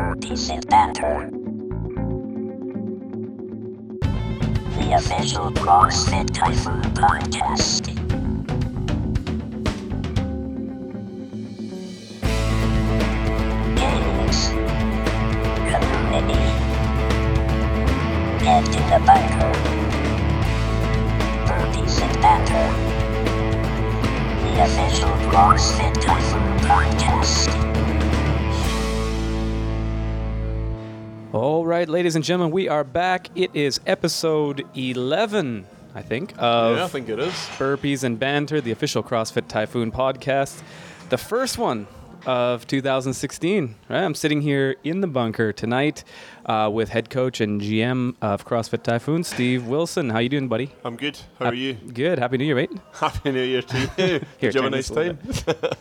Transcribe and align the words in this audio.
And 0.00 0.66
Banter. 0.68 1.30
The 4.78 4.94
official 4.96 5.50
CrossFit 5.50 6.32
Typhoon 6.32 6.80
podcast. 6.94 7.99
Ladies 31.90 32.14
and 32.14 32.24
gentlemen, 32.24 32.52
we 32.52 32.68
are 32.68 32.84
back. 32.84 33.28
It 33.34 33.50
is 33.52 33.80
episode 33.84 34.64
11, 34.76 35.66
I 35.92 36.02
think, 36.02 36.32
of 36.38 36.76
yeah, 36.76 36.84
I 36.84 36.88
think 36.88 37.08
it 37.08 37.18
is. 37.18 37.32
Burpees 37.58 38.04
and 38.04 38.18
Banter, 38.18 38.60
the 38.60 38.70
official 38.70 39.02
CrossFit 39.02 39.48
Typhoon 39.48 39.90
podcast. 39.90 40.62
The 41.08 41.18
first 41.18 41.58
one 41.58 41.88
of 42.26 42.66
2016. 42.66 43.74
Right? 43.88 44.02
I'm 44.02 44.14
sitting 44.14 44.40
here 44.40 44.76
in 44.84 45.00
the 45.00 45.06
bunker 45.06 45.52
tonight 45.52 46.04
uh, 46.46 46.70
with 46.72 46.88
head 46.90 47.10
coach 47.10 47.40
and 47.40 47.60
GM 47.60 48.14
of 48.20 48.44
CrossFit 48.44 48.82
Typhoon, 48.82 49.24
Steve 49.24 49.66
Wilson. 49.66 50.10
How 50.10 50.18
you 50.18 50.28
doing, 50.28 50.48
buddy? 50.48 50.70
I'm 50.84 50.96
good. 50.96 51.18
How 51.38 51.46
are 51.46 51.54
you? 51.54 51.74
Good. 51.74 52.18
Happy 52.18 52.38
New 52.38 52.44
Year, 52.44 52.54
mate. 52.56 52.70
Happy 52.92 53.30
New 53.32 53.42
Year 53.42 53.62
to 53.62 53.78
you. 53.80 53.86
Did 54.40 54.54
you 54.54 54.62
have 54.62 54.64
a 54.64 54.70
nice 54.70 54.88
time? 54.90 55.18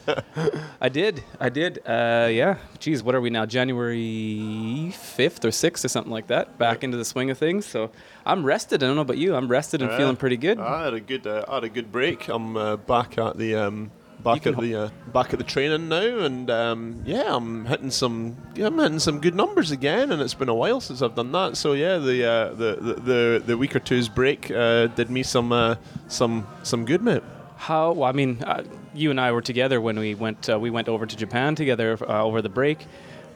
I 0.82 0.90
did. 0.90 1.24
I 1.40 1.50
did. 1.50 1.80
Uh, 1.86 2.28
yeah. 2.32 2.58
Geez, 2.80 3.04
what 3.04 3.16
are 3.16 3.22
we 3.22 3.30
now? 3.30 3.46
January 3.46 4.94
5th 4.94 5.46
or 5.46 5.50
6th 5.50 5.86
or 5.86 5.88
something 5.88 6.12
like 6.12 6.28
that. 6.28 6.58
Back 6.58 6.84
into 6.84 6.98
the 6.98 7.06
swing 7.06 7.30
of 7.30 7.38
things. 7.38 7.66
So 7.66 7.92
I'm 8.26 8.46
rested. 8.46 8.84
I 8.84 8.88
don't 8.88 8.96
know 8.96 9.02
about 9.02 9.18
you. 9.18 9.36
I'm 9.36 9.48
rested 9.48 9.82
and 9.82 9.92
Yeah. 9.92 9.98
feeling 9.98 10.16
pretty 10.16 10.38
good. 10.38 10.60
I 10.60 10.86
had 10.86 10.94
a 10.94 11.00
good. 11.00 11.26
Uh, 11.28 11.44
I 11.48 11.56
had 11.56 11.64
a 11.64 11.70
good 11.70 11.92
break. 11.92 12.28
I'm 12.30 12.56
uh, 12.56 12.78
back 12.78 13.18
at 13.18 13.38
the. 13.38 13.56
Um, 13.56 13.92
Back 14.24 14.46
at 14.48 14.58
the 14.60 14.76
uh, 14.76 14.90
back 15.14 15.32
at 15.32 15.40
the 15.40 15.46
training 15.46 15.88
now, 15.88 16.20
and 16.20 16.50
um, 16.50 17.02
yeah, 17.06 17.34
I'm 17.34 17.66
hitting 17.66 17.90
some 17.90 18.36
yeah, 18.54 18.68
I'm 18.68 18.78
hitting 18.78 19.00
some 19.00 19.22
good 19.22 19.34
numbers 19.34 19.72
again, 19.72 20.12
and 20.12 20.22
it's 20.22 20.34
been 20.34 20.50
a 20.50 20.54
while 20.54 20.82
since 20.82 21.02
I've 21.02 21.16
done 21.16 21.32
that. 21.32 21.56
So 21.56 21.72
yeah, 21.72 21.98
the 22.00 22.26
uh, 22.26 22.54
the, 22.54 22.76
the 22.82 22.94
the 22.96 23.44
the 23.48 23.58
week 23.58 23.78
or 23.78 23.80
two's 23.80 24.10
break 24.10 24.52
uh, 24.52 24.88
did 24.88 25.10
me 25.10 25.24
some 25.24 25.54
uh, 25.54 25.76
some 26.10 26.46
some 26.64 26.84
good, 26.86 27.02
mate. 27.02 27.24
How? 27.56 27.94
Well, 27.94 28.10
I 28.10 28.12
mean, 28.12 28.44
uh, 28.44 28.64
you 28.94 29.10
and 29.10 29.22
I 29.22 29.32
were 29.32 29.42
together 29.42 29.80
when 29.80 29.98
we 29.98 30.16
went. 30.16 30.50
Uh, 30.50 30.60
we 30.60 30.70
went 30.70 30.90
over 30.90 31.06
to 31.06 31.16
Japan 31.16 31.56
together 31.56 31.98
uh, 32.02 32.22
over 32.24 32.42
the 32.42 32.50
break 32.50 32.80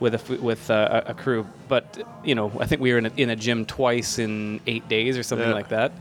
with 0.02 0.30
a 0.30 0.36
with 0.42 0.70
a 0.70 1.04
a 1.08 1.14
crew. 1.14 1.48
But 1.70 2.06
you 2.26 2.36
know, 2.36 2.52
I 2.60 2.66
think 2.66 2.82
we 2.82 2.92
were 2.92 2.98
in 2.98 3.06
a, 3.06 3.12
in 3.16 3.30
a 3.30 3.38
gym 3.38 3.66
twice 3.66 4.20
in 4.20 4.60
eight 4.68 4.90
days 4.90 5.18
or 5.18 5.24
something 5.24 5.48
Yeah. 5.48 5.54
like 5.54 5.70
that. 5.70 5.94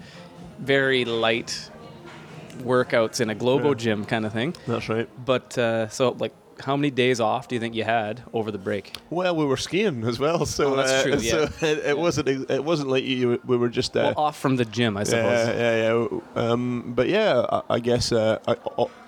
Very 0.58 1.04
light 1.04 1.70
workouts 2.64 3.20
in 3.20 3.30
a 3.30 3.34
Globo 3.34 3.68
Yeah. 3.68 3.74
gym 3.74 4.04
kind 4.04 4.24
of 4.26 4.32
thing. 4.32 4.54
That's 4.66 4.88
right. 4.88 5.08
But 5.24 5.56
uh, 5.58 5.88
so, 5.88 6.10
like, 6.18 6.32
how 6.60 6.76
many 6.76 6.90
days 6.90 7.18
off 7.18 7.48
do 7.48 7.56
you 7.56 7.60
think 7.60 7.74
you 7.74 7.82
had 7.82 8.22
over 8.32 8.52
the 8.52 8.58
break? 8.58 8.94
Well, 9.10 9.34
we 9.34 9.44
were 9.44 9.56
skiing 9.56 10.04
as 10.04 10.20
well, 10.20 10.46
so 10.46 10.74
Oh, 10.74 10.76
that's 10.76 10.92
uh, 10.92 11.02
true, 11.02 11.18
So 11.18 11.40
yeah. 11.40 11.48
it, 11.70 11.78
it 11.86 11.98
wasn't 11.98 12.28
it 12.28 12.62
wasn't 12.64 12.88
like 12.90 13.02
you 13.04 13.40
we 13.46 13.56
were 13.56 13.70
just 13.70 13.96
uh, 13.96 14.12
Well, 14.14 14.26
off 14.26 14.38
from 14.38 14.56
the 14.56 14.64
gym, 14.64 14.96
I 14.96 15.02
suppose. 15.02 15.48
Yeah, 15.48 15.76
yeah, 15.76 16.06
yeah. 16.10 16.20
Um, 16.36 16.92
but 16.94 17.08
yeah, 17.08 17.44
I, 17.50 17.62
I 17.70 17.80
guess 17.80 18.12
uh, 18.12 18.38
I, 18.46 18.54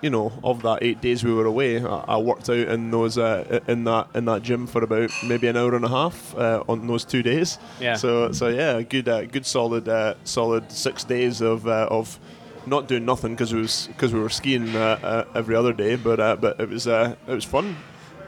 you 0.01 0.11
know, 0.11 0.33
of 0.43 0.63
that 0.63 0.79
eight 0.83 1.01
days 1.01 1.23
we 1.23 1.33
were 1.33 1.45
away, 1.47 1.81
I, 1.85 2.05
I 2.09 2.17
worked 2.17 2.49
out 2.49 2.57
in 2.57 2.91
those 2.91 3.19
uh, 3.19 3.61
in 3.69 3.85
that 3.85 4.09
in 4.15 4.25
that 4.25 4.43
gym 4.43 4.67
for 4.67 4.83
about 4.83 5.11
maybe 5.23 5.47
an 5.47 5.57
hour 5.57 5.77
and 5.77 5.85
a 5.85 5.89
half 5.91 6.35
uh, 6.37 6.65
on 6.69 6.87
those 6.89 7.05
two 7.05 7.23
days. 7.23 7.59
Yeah. 7.79 7.95
So 7.95 8.33
so 8.33 8.49
yeah, 8.49 8.81
good 8.83 9.09
uh, 9.09 9.27
good 9.27 9.47
solid 9.47 9.89
uh, 9.89 10.15
solid 10.25 10.73
six 10.73 11.05
days 11.05 11.41
of 11.41 11.69
uh, 11.69 11.87
of 11.91 12.19
not 12.67 12.89
doing 12.89 13.05
nothing 13.05 13.33
because 13.35 13.53
it 13.53 13.57
was 13.59 13.87
because 13.89 14.13
we 14.13 14.21
were 14.21 14.29
skiing 14.31 14.75
uh, 14.75 14.99
uh, 15.03 15.25
every 15.35 15.55
other 15.57 15.73
day, 15.73 15.97
but 15.97 16.21
uh, 16.21 16.37
but 16.37 16.61
it 16.61 16.69
was 16.69 16.87
uh, 16.87 17.15
it 17.27 17.33
was 17.35 17.45
fun. 17.45 17.77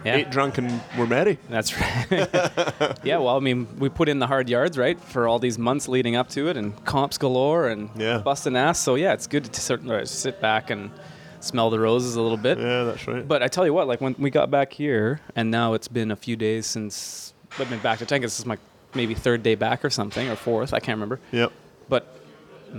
Yeah. 0.05 0.17
Ate, 0.17 0.31
drank, 0.31 0.57
and 0.59 0.81
were 0.97 1.07
merry. 1.07 1.37
That's 1.49 1.77
right. 1.81 2.07
yeah, 3.03 3.17
well, 3.19 3.37
I 3.37 3.41
mean, 3.41 3.67
we 3.81 3.89
put 3.89 4.09
in 4.09 4.21
the 4.21 4.29
hard 4.29 4.49
yards, 4.49 4.79
right, 4.79 5.01
for 5.01 5.27
all 5.27 5.41
these 5.41 5.59
months 5.59 5.89
leading 5.89 6.15
up 6.15 6.29
to 6.31 6.49
it, 6.49 6.57
and 6.57 6.85
comps 6.85 7.19
galore, 7.19 7.67
and 7.67 7.91
Yeah. 7.97 8.19
busting 8.19 8.57
ass. 8.57 8.79
So 8.79 8.95
yeah, 8.95 9.15
it's 9.15 9.27
good 9.27 9.45
to 9.53 10.07
sit 10.07 10.41
back 10.41 10.71
and 10.71 10.93
smell 11.41 11.71
the 11.71 11.81
roses 11.81 12.15
a 12.15 12.23
little 12.23 12.37
bit. 12.37 12.59
Yeah, 12.59 12.85
that's 12.85 13.09
right. 13.09 13.27
But 13.27 13.43
I 13.43 13.49
tell 13.49 13.67
you 13.67 13.73
what, 13.75 13.89
like 13.89 14.01
when 14.01 14.15
we 14.19 14.31
got 14.31 14.49
back 14.49 14.73
here, 14.73 15.21
and 15.35 15.51
now 15.51 15.75
it's 15.75 15.89
been 15.89 16.13
a 16.13 16.17
few 16.17 16.37
days 16.37 16.67
since 16.67 17.35
I've 17.59 17.69
been 17.69 17.81
back 17.81 17.99
to 17.99 18.07
tank. 18.07 18.23
This 18.23 18.39
is 18.39 18.47
my 18.47 18.59
maybe 18.95 19.15
third 19.15 19.43
day 19.43 19.57
back 19.57 19.85
or 19.85 19.91
something, 19.91 20.29
or 20.29 20.37
fourth. 20.37 20.73
I 20.73 20.79
can't 20.79 20.97
remember. 20.97 21.19
yep. 21.33 21.51
But 21.89 22.16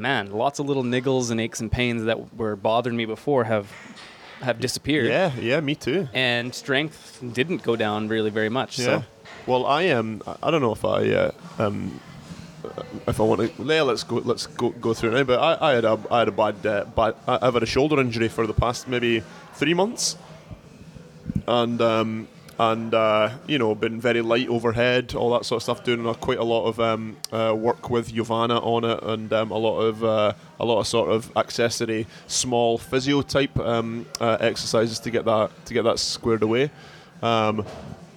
man, 0.01 0.31
lots 0.31 0.59
of 0.59 0.65
little 0.65 0.83
niggles 0.83 1.31
and 1.31 1.39
aches 1.41 1.59
and 1.59 1.71
pains 1.71 2.03
that 2.05 2.35
were 2.35 2.55
bothering 2.55 2.95
me 2.95 3.05
before 3.05 3.43
have 3.43 3.71
have 4.41 4.59
disappeared. 4.59 5.07
Yeah, 5.07 5.31
yeah, 5.39 5.59
me 5.61 5.75
too. 5.75 6.07
And 6.13 6.53
strength 6.53 7.19
didn't 7.33 7.63
go 7.63 7.75
down 7.75 8.07
really 8.07 8.29
very 8.29 8.49
much. 8.49 8.77
Yeah. 8.79 8.85
So 8.85 9.03
Well, 9.45 9.65
I 9.65 9.83
am. 9.83 10.21
Um, 10.25 10.37
I 10.43 10.51
don't 10.51 10.61
know 10.61 10.73
if 10.73 10.85
I 10.85 11.09
uh, 11.09 11.31
um, 11.57 11.99
if 13.07 13.19
I 13.19 13.23
want 13.23 13.57
to. 13.57 13.63
Yeah, 13.63 13.81
let's 13.83 14.03
go. 14.03 14.15
Let's 14.17 14.47
go 14.47 14.69
go 14.69 14.93
through 14.93 15.11
it 15.11 15.13
now. 15.13 15.23
But 15.23 15.39
I, 15.39 15.69
I 15.71 15.73
had 15.73 15.85
a 15.85 15.99
I 16.11 16.19
had 16.19 16.27
a 16.27 16.31
bad 16.31 16.65
uh, 16.65 16.85
bad. 16.85 17.15
I've 17.27 17.53
had 17.53 17.63
a 17.63 17.67
shoulder 17.67 17.99
injury 17.99 18.27
for 18.27 18.45
the 18.45 18.53
past 18.53 18.87
maybe 18.87 19.23
three 19.53 19.73
months, 19.73 20.17
and 21.47 21.81
um, 21.81 22.27
and 22.59 22.93
uh, 22.93 23.29
you 23.45 23.57
know 23.59 23.75
been 23.75 24.01
very 24.01 24.21
light 24.21 24.47
overhead, 24.49 25.13
all 25.15 25.31
that 25.31 25.45
sort 25.45 25.57
of 25.57 25.63
stuff. 25.63 25.83
Doing 25.83 26.07
uh, 26.07 26.13
quite 26.13 26.39
a 26.39 26.43
lot 26.43 26.65
of 26.65 26.79
um, 26.79 27.17
uh, 27.31 27.55
work 27.57 27.89
with 27.89 28.13
Giovanna 28.13 28.59
on 28.59 28.83
it, 28.83 29.03
and 29.03 29.31
um, 29.33 29.51
a 29.51 29.57
lot 29.57 29.79
of 29.79 30.03
uh, 30.03 30.33
a 30.59 30.65
lot 30.65 30.79
of 30.79 30.87
sort 30.87 31.09
of 31.09 31.31
accessory 31.37 32.07
small 32.27 32.77
physio 32.77 33.21
type 33.21 33.57
um, 33.59 34.05
uh, 34.19 34.37
exercises 34.39 34.99
to 34.99 35.11
get 35.11 35.25
that 35.25 35.51
to 35.65 35.73
get 35.73 35.83
that 35.83 35.99
squared 35.99 36.43
away. 36.43 36.71
Um, 37.21 37.65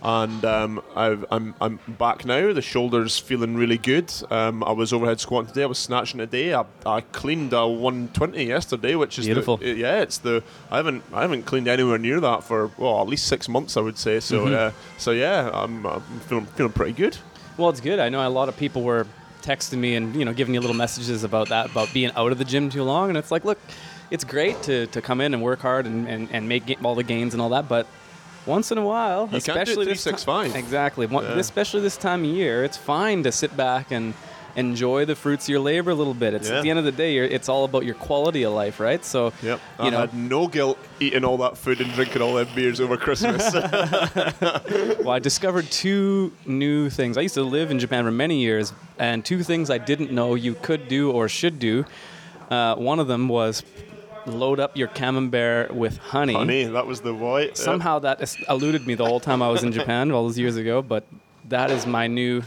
and 0.03 0.45
um, 0.45 0.83
I've, 0.97 1.25
I'm 1.31 1.55
I'm 1.61 1.79
back 1.87 2.25
now. 2.25 2.53
The 2.53 2.63
shoulders 2.63 3.19
feeling 3.19 3.57
really 3.57 3.77
good. 3.79 4.13
Um, 4.31 4.65
I 4.65 4.73
was 4.73 4.93
overhead 4.93 5.21
squatting 5.21 5.49
today. 5.49 5.63
I 5.63 5.67
was 5.67 5.79
snatching 5.79 6.19
today. 6.19 6.55
I, 6.55 6.65
I 6.87 7.01
cleaned 7.03 7.53
a 7.53 7.67
120 7.67 8.45
yesterday, 8.45 8.95
which 8.95 9.19
is 9.19 9.27
the- 9.27 9.31
Beautiful. 9.35 9.59
yeah, 9.63 10.01
it's 10.01 10.19
the 10.19 10.43
I 10.71 10.77
haven't 10.79 11.03
I 11.13 11.21
haven't 11.23 11.43
cleaned 11.45 11.69
anywhere 11.69 11.99
near 11.99 12.21
that 12.21 12.45
for 12.45 12.71
well 12.79 13.01
at 13.03 13.09
least 13.09 13.27
six 13.27 13.49
months 13.49 13.77
I 13.77 13.81
would 13.81 13.99
say. 13.99 14.21
So 14.21 14.47
Mm-hmm. 14.47 14.55
uh, 14.55 14.71
so 14.99 15.11
yeah, 15.11 15.51
I'm, 15.53 15.85
I'm 15.87 16.01
feeling 16.29 16.47
feeling 16.47 16.73
pretty 16.73 16.93
good. 16.93 17.19
Well, 17.59 17.69
it's 17.69 17.81
good. 17.81 17.99
I 17.99 18.09
know 18.09 18.27
a 18.27 18.31
lot 18.31 18.49
of 18.49 18.57
people 18.57 18.83
were 18.83 19.07
texting 19.43 19.79
me 19.79 19.97
and 19.97 20.15
you 20.17 20.25
know 20.25 20.33
giving 20.33 20.55
you 20.55 20.61
little 20.61 20.77
messages 20.77 21.25
about 21.25 21.49
that, 21.51 21.71
about 21.71 21.93
being 21.93 22.11
out 22.17 22.33
of 22.33 22.39
the 22.39 22.45
gym 22.45 22.71
too 22.71 22.83
long, 22.85 23.09
and 23.11 23.19
it's 23.19 23.31
like, 23.31 23.45
look, 23.45 23.59
it's 24.11 24.25
great 24.25 24.63
to, 24.63 24.87
to 24.89 25.01
come 25.03 25.21
in 25.21 25.35
and 25.35 25.43
work 25.43 25.61
hard 25.61 25.87
and, 25.87 26.09
and, 26.09 26.29
and 26.33 26.49
make 26.49 26.77
all 26.85 26.95
the 26.95 27.03
gains 27.05 27.33
and 27.35 27.41
all 27.43 27.51
that, 27.51 27.69
but 27.69 27.87
once 28.47 28.73
in 28.73 28.79
a 28.79 28.85
while, 28.85 29.29
You 29.31 29.39
especially 29.39 29.85
this 29.85 30.03
ti- 30.05 30.11
365. 30.11 30.57
exactly, 30.57 31.07
Yeah. 31.11 31.19
especially 31.39 31.81
this 31.83 31.97
time 31.97 32.25
of 32.25 32.31
year, 32.31 32.65
it's 32.65 32.77
fine 32.77 33.23
to 33.25 33.33
sit 33.33 33.57
back 33.57 33.91
and 33.91 34.15
enjoy 34.57 35.05
the 35.05 35.15
fruits 35.15 35.45
of 35.45 35.49
your 35.51 35.61
labor 35.61 35.93
a 35.93 35.95
little 35.95 36.13
bit. 36.15 36.35
It's 36.35 36.49
Yeah. 36.51 36.57
at 36.57 36.63
the 36.65 36.71
end 36.71 36.79
of 36.81 36.85
the 36.85 36.91
day, 36.91 37.15
you're, 37.15 37.25
it's 37.25 37.49
all 37.49 37.65
about 37.65 37.85
your 37.85 37.95
quality 37.95 38.43
of 38.43 38.53
life, 38.53 38.81
right? 38.81 39.05
So, 39.05 39.33
Yep. 39.45 39.61
you 39.79 39.85
I 39.85 39.91
know, 39.91 39.99
had 40.01 40.13
no 40.15 40.49
guilt 40.49 40.77
eating 40.99 41.25
all 41.25 41.37
that 41.39 41.57
food 41.57 41.81
and 41.81 41.93
drinking 41.93 42.21
all 42.21 42.35
them 42.35 42.49
beers 42.55 42.81
over 42.81 42.97
Christmas. 42.97 43.45
Well, 45.01 45.11
I 45.11 45.19
discovered 45.21 45.71
two 45.71 46.33
new 46.47 46.91
things. 46.91 47.17
I 47.17 47.21
used 47.23 47.35
to 47.35 47.43
live 47.43 47.71
in 47.71 47.79
Japan 47.79 48.05
for 48.05 48.11
many 48.11 48.41
years, 48.41 48.73
and 48.99 49.25
two 49.25 49.43
things 49.43 49.71
I 49.71 49.79
didn't 49.79 50.11
know 50.13 50.35
you 50.35 50.55
could 50.55 50.89
do 50.89 51.11
or 51.11 51.29
should 51.29 51.59
do. 51.59 51.85
Uh, 52.51 52.75
one 52.75 52.99
of 52.99 53.07
them 53.07 53.29
was 53.29 53.63
load 54.27 54.61
up 54.61 54.77
your 54.77 54.89
camembert 54.89 55.75
with 55.75 55.99
honey. 55.99 56.35
Honey, 56.35 56.65
that 56.65 56.87
was 56.87 57.01
the. 57.01 57.15
Yep. 57.15 57.57
Somehow 57.57 57.99
that 58.01 58.37
eluded 58.49 58.87
me 58.87 58.95
the 58.95 59.05
whole 59.05 59.21
time 59.21 59.43
I 59.43 59.49
was 59.49 59.63
in 59.63 59.73
Japan 59.73 60.11
all 60.13 60.25
those 60.25 60.39
years 60.39 60.57
ago, 60.57 60.83
but 60.83 61.05
that 61.49 61.71
is 61.71 61.87
my 61.87 62.07
new 62.07 62.43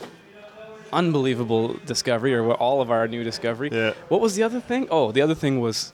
unbelievable 0.92 1.80
discovery, 1.86 2.34
or 2.34 2.54
all 2.54 2.82
of 2.82 2.92
our 2.92 3.08
new 3.08 3.24
discovery. 3.24 3.70
Yeah. 3.72 3.94
What 4.10 4.22
was 4.22 4.36
the 4.36 4.44
other 4.44 4.60
thing? 4.60 4.88
Oh, 4.92 5.12
the 5.12 5.22
other 5.22 5.36
thing 5.36 5.60
was 5.60 5.94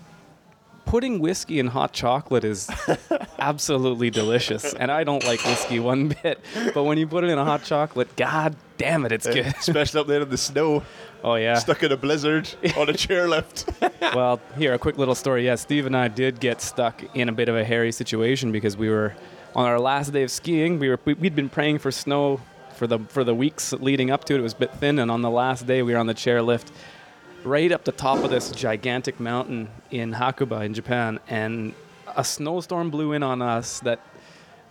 putting 0.89 1.19
whiskey 1.19 1.59
in 1.59 1.67
hot 1.67 1.93
chocolate 1.93 2.43
is 2.43 2.67
absolutely 3.39 4.09
delicious. 4.09 4.73
And 4.73 4.91
I 4.91 5.03
don't 5.03 5.23
like 5.23 5.43
whiskey 5.45 5.79
one 5.79 6.07
bit, 6.23 6.39
but 6.73 6.83
when 6.83 6.97
you 6.97 7.07
put 7.07 7.23
it 7.23 7.29
in 7.29 7.37
a 7.37 7.45
hot 7.45 7.63
chocolate, 7.63 8.15
god 8.15 8.55
damn 8.77 9.05
it, 9.05 9.11
it's 9.11 9.27
good. 9.27 9.45
Especially 9.45 10.01
up 10.01 10.07
there 10.07 10.21
in 10.21 10.29
the 10.29 10.37
snow, 10.37 10.83
Oh 11.23 11.35
yeah. 11.35 11.55
stuck 11.59 11.83
in 11.83 11.91
a 11.91 11.97
blizzard 11.97 12.49
on 12.77 12.89
a 12.89 12.93
chairlift. 12.93 13.91
well, 14.15 14.41
here 14.57 14.73
a 14.73 14.79
quick 14.79 14.97
little 14.97 15.15
story. 15.15 15.45
Yeah, 15.45 15.55
Steve 15.55 15.85
and 15.85 15.95
I 15.95 16.07
did 16.07 16.39
get 16.39 16.59
stuck 16.61 17.03
in 17.13 17.29
a 17.29 17.33
bit 17.33 17.49
of 17.49 17.55
a 17.55 17.63
hairy 17.63 17.91
situation 17.91 18.51
because 18.51 18.75
we 18.75 18.89
were 18.89 19.15
on 19.53 19.65
our 19.65 19.79
last 19.79 20.11
day 20.11 20.23
of 20.23 20.31
skiing. 20.31 20.79
We 20.79 20.89
were 20.89 20.99
we, 21.05 21.13
we'd 21.13 21.35
been 21.35 21.49
praying 21.49 21.79
for 21.79 21.91
snow 21.91 22.41
for 22.73 22.87
the 22.87 22.99
for 23.09 23.23
the 23.23 23.35
weeks 23.35 23.73
leading 23.73 24.09
up 24.09 24.23
to 24.25 24.33
it. 24.35 24.39
It 24.39 24.43
was 24.43 24.53
a 24.53 24.57
bit 24.57 24.73
thin, 24.75 24.97
and 24.97 25.11
on 25.11 25.21
the 25.21 25.29
last 25.29 25.67
day 25.67 25.83
we 25.83 25.93
were 25.93 25.99
on 25.99 26.07
the 26.07 26.15
chairlift 26.15 26.67
right 27.43 27.71
up 27.71 27.83
the 27.85 27.91
top 27.91 28.23
of 28.23 28.29
this 28.29 28.51
gigantic 28.51 29.19
mountain 29.19 29.69
in 29.91 30.13
Hakuba 30.13 30.65
in 30.65 30.73
Japan, 30.73 31.19
and 31.27 31.73
a 32.15 32.23
snowstorm 32.23 32.89
blew 32.89 33.13
in 33.13 33.23
on 33.23 33.41
us 33.41 33.79
that 33.81 33.99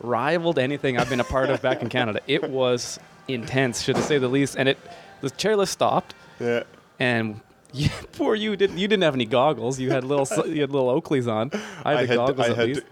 rivaled 0.00 0.58
anything 0.58 0.98
I've 0.98 1.08
been 1.08 1.20
a 1.20 1.24
part 1.24 1.50
of 1.50 1.60
back 1.62 1.82
in 1.82 1.88
Canada. 1.88 2.20
It 2.26 2.48
was 2.50 2.98
intense, 3.26 3.82
should 3.82 3.96
I 3.96 4.00
say 4.00 4.18
the 4.18 4.28
least. 4.28 4.56
And 4.56 4.68
it, 4.68 4.78
the 5.20 5.30
chairlift 5.30 5.68
stopped, 5.68 6.14
Yeah. 6.40 6.62
and 6.98 7.40
you, 7.72 7.90
poor 8.12 8.34
you 8.34 8.56
didn't. 8.56 8.78
You 8.78 8.88
didn't 8.88 9.02
have 9.02 9.14
any 9.14 9.26
goggles. 9.26 9.78
You 9.78 9.90
had 9.90 10.04
little, 10.04 10.26
you 10.48 10.60
had 10.62 10.70
little 10.70 10.88
Oakleys 11.00 11.30
on. 11.30 11.50
I 11.84 11.96
had 11.96 12.08
the 12.08 12.14
goggles 12.16 12.46
I 12.48 12.50
at 12.52 12.56
had 12.56 12.68
least. 12.68 12.82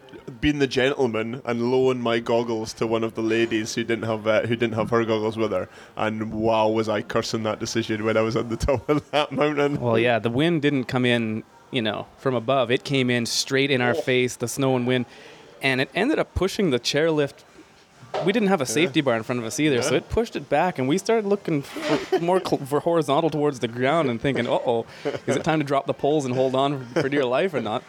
Been 0.40 0.58
the 0.58 0.66
gentleman 0.66 1.40
and 1.44 1.70
loaned 1.70 2.02
my 2.02 2.18
goggles 2.18 2.72
to 2.74 2.86
one 2.86 3.04
of 3.04 3.14
the 3.14 3.22
ladies 3.22 3.74
who 3.74 3.84
didn't 3.84 4.04
have 4.04 4.26
uh, 4.26 4.42
who 4.42 4.56
didn't 4.56 4.74
have 4.74 4.90
her 4.90 5.04
goggles 5.04 5.36
with 5.36 5.52
her. 5.52 5.68
And 5.96 6.32
wow, 6.32 6.68
was 6.68 6.88
I 6.88 7.02
cursing 7.02 7.42
that 7.44 7.58
decision 7.60 8.04
when 8.04 8.16
I 8.16 8.20
was 8.22 8.36
on 8.36 8.48
the 8.48 8.56
top 8.68 8.88
of 8.88 9.10
that 9.10 9.32
mountain? 9.32 9.80
Well, 9.80 9.98
yeah, 9.98 10.18
the 10.18 10.30
wind 10.30 10.62
didn't 10.62 10.84
come 10.84 11.04
in, 11.04 11.42
you 11.70 11.82
know, 11.82 12.06
from 12.18 12.34
above. 12.34 12.70
It 12.70 12.84
came 12.84 13.10
in 13.10 13.26
straight 13.26 13.70
in 13.70 13.80
our 13.80 13.92
Oh. 13.96 14.00
face, 14.00 14.36
the 14.36 14.48
snow 14.48 14.76
and 14.76 14.86
wind, 14.86 15.06
and 15.62 15.80
it 15.80 15.90
ended 15.94 16.18
up 16.18 16.34
pushing 16.34 16.70
the 16.70 16.78
chairlift. 16.80 17.44
We 18.24 18.32
didn't 18.32 18.48
have 18.48 18.62
a 18.62 18.66
safety 18.66 19.02
bar 19.02 19.14
in 19.16 19.24
front 19.24 19.40
of 19.40 19.44
us 19.46 19.60
either, 19.60 19.82
so 19.82 19.94
it 19.94 20.08
pushed 20.08 20.36
it 20.36 20.48
back, 20.48 20.78
and 20.78 20.88
we 20.88 20.96
started 20.96 21.26
looking 21.28 21.60
for 21.60 22.18
more 22.18 22.40
cl- 22.42 22.64
for 22.64 22.80
horizontal 22.80 23.28
towards 23.28 23.58
the 23.58 23.68
ground 23.68 24.08
and 24.08 24.18
thinking, 24.18 24.46
"Uh 24.46 24.52
oh, 24.52 24.86
is 25.26 25.36
it 25.36 25.44
time 25.44 25.58
to 25.58 25.66
drop 25.66 25.86
the 25.86 25.92
poles 25.92 26.24
and 26.24 26.34
hold 26.34 26.54
on 26.54 26.86
for 26.94 27.10
dear 27.10 27.26
life 27.26 27.52
or 27.52 27.60
not?" 27.60 27.82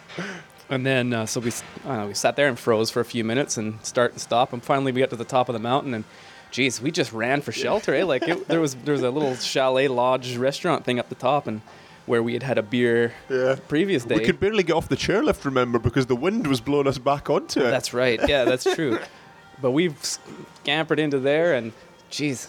And 0.70 0.84
then, 0.84 1.12
uh, 1.14 1.26
so 1.26 1.40
we, 1.40 1.48
s- 1.48 1.62
I 1.86 1.96
know, 1.96 2.06
we 2.08 2.14
sat 2.14 2.36
there 2.36 2.48
and 2.48 2.58
froze 2.58 2.90
for 2.90 3.00
a 3.00 3.04
few 3.04 3.24
minutes 3.24 3.56
and 3.56 3.84
start 3.84 4.12
and 4.12 4.20
stop, 4.20 4.52
and 4.52 4.62
finally 4.62 4.92
we 4.92 5.00
got 5.00 5.10
to 5.10 5.16
the 5.16 5.24
top 5.24 5.48
of 5.48 5.52
the 5.54 5.58
mountain 5.60 5.94
and. 5.94 6.04
Geez, 6.50 6.80
we 6.80 6.90
just 6.90 7.12
ran 7.12 7.42
for 7.42 7.52
shelter, 7.52 7.94
eh? 7.94 8.04
Like 8.04 8.26
it, 8.26 8.48
there 8.48 8.58
was 8.58 8.74
there 8.76 8.92
was 8.92 9.02
a 9.02 9.10
little 9.10 9.34
chalet 9.34 9.86
lodge 9.86 10.34
restaurant 10.38 10.82
thing 10.86 10.98
up 10.98 11.10
the 11.10 11.14
top, 11.14 11.46
and 11.46 11.60
where 12.06 12.22
we 12.22 12.32
had 12.32 12.42
had 12.42 12.56
a 12.56 12.62
beer 12.62 13.12
Yeah. 13.28 13.56
previous 13.68 14.02
day. 14.06 14.14
We 14.14 14.24
could 14.24 14.40
barely 14.40 14.62
get 14.62 14.72
off 14.72 14.88
the 14.88 14.96
chairlift, 14.96 15.44
remember, 15.44 15.78
because 15.78 16.06
the 16.06 16.16
wind 16.16 16.46
was 16.46 16.62
blowing 16.62 16.86
us 16.86 16.96
back 16.96 17.28
onto 17.28 17.60
it. 17.60 17.70
That's 17.70 17.92
right. 17.92 18.18
Yeah, 18.26 18.44
that's 18.44 18.64
true. 18.64 18.98
but 19.60 19.72
we've 19.72 19.94
scampered 20.02 20.98
into 20.98 21.18
there, 21.18 21.52
and 21.52 21.72
geez, 22.08 22.48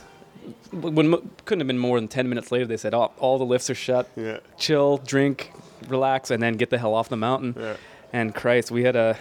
when 0.72 1.12
couldn't 1.44 1.60
have 1.60 1.68
been 1.68 1.78
more 1.78 2.00
than 2.00 2.08
ten 2.08 2.30
minutes 2.30 2.54
later. 2.54 2.66
They 2.66 2.78
said, 2.78 2.94
"Oh, 2.94 3.12
all 3.20 3.38
the 3.38 3.44
lifts 3.46 3.70
are 3.70 3.76
shut. 3.76 4.10
yeah. 4.16 4.38
Chill, 4.58 5.00
drink, 5.00 5.52
relax, 5.90 6.32
and 6.32 6.42
then 6.42 6.54
get 6.54 6.70
the 6.70 6.78
hell 6.78 6.94
off 6.94 7.10
the 7.10 7.18
mountain." 7.18 7.54
Yeah. 7.60 7.76
And 8.14 8.34
Christ, 8.34 8.72
we 8.72 8.84
had 8.84 8.96
a 8.96 9.18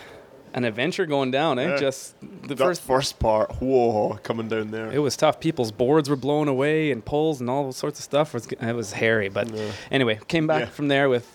an 0.55 0.65
adventure 0.65 1.05
going 1.05 1.31
down. 1.31 1.59
Eh? 1.59 1.69
Yeah. 1.69 1.77
Just 1.77 2.15
the 2.21 2.55
That 2.55 2.59
first. 2.59 2.81
first 2.83 3.19
part, 3.19 3.53
whoa, 3.61 4.19
coming 4.23 4.49
down 4.49 4.71
there. 4.71 4.91
It 4.91 4.99
was 5.01 5.15
tough. 5.17 5.41
People's 5.41 5.71
boards 5.71 6.09
were 6.09 6.17
blown 6.17 6.49
away, 6.49 6.91
and 6.91 7.05
poles, 7.05 7.41
and 7.41 7.51
all 7.51 7.71
sorts 7.73 7.99
of 8.01 8.05
stuff. 8.05 8.29
It 8.31 8.35
was, 8.35 8.47
it 8.71 8.73
was 8.75 8.93
hairy, 8.95 9.29
but 9.29 9.51
Yeah. 9.55 9.71
anyway, 9.91 10.19
came 10.27 10.47
back 10.47 10.61
Yeah. 10.61 10.67
from 10.71 10.89
there 10.89 11.09
with 11.11 11.27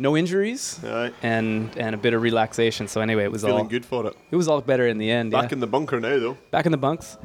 no 0.00 0.16
injuries 0.16 0.80
Aye. 0.84 1.12
and 1.22 1.70
and 1.78 1.94
a 1.94 1.98
bit 1.98 2.12
of 2.12 2.22
relaxation. 2.22 2.88
So 2.88 3.00
anyway, 3.00 3.22
it 3.24 3.30
was 3.32 3.42
Feeling 3.42 3.58
all 3.58 3.64
good 3.64 3.86
for 3.86 4.04
it. 4.08 4.16
it 4.32 4.36
was 4.36 4.48
all 4.48 4.60
better 4.60 4.86
in 4.88 4.98
the 4.98 5.10
end. 5.10 5.30
Back 5.30 5.52
in 5.52 5.60
the 5.60 5.66
bunker 5.68 6.00
now, 6.00 6.18
though. 6.18 6.36
back 6.50 6.66
in 6.66 6.72
the 6.72 6.76
bunks. 6.78 7.16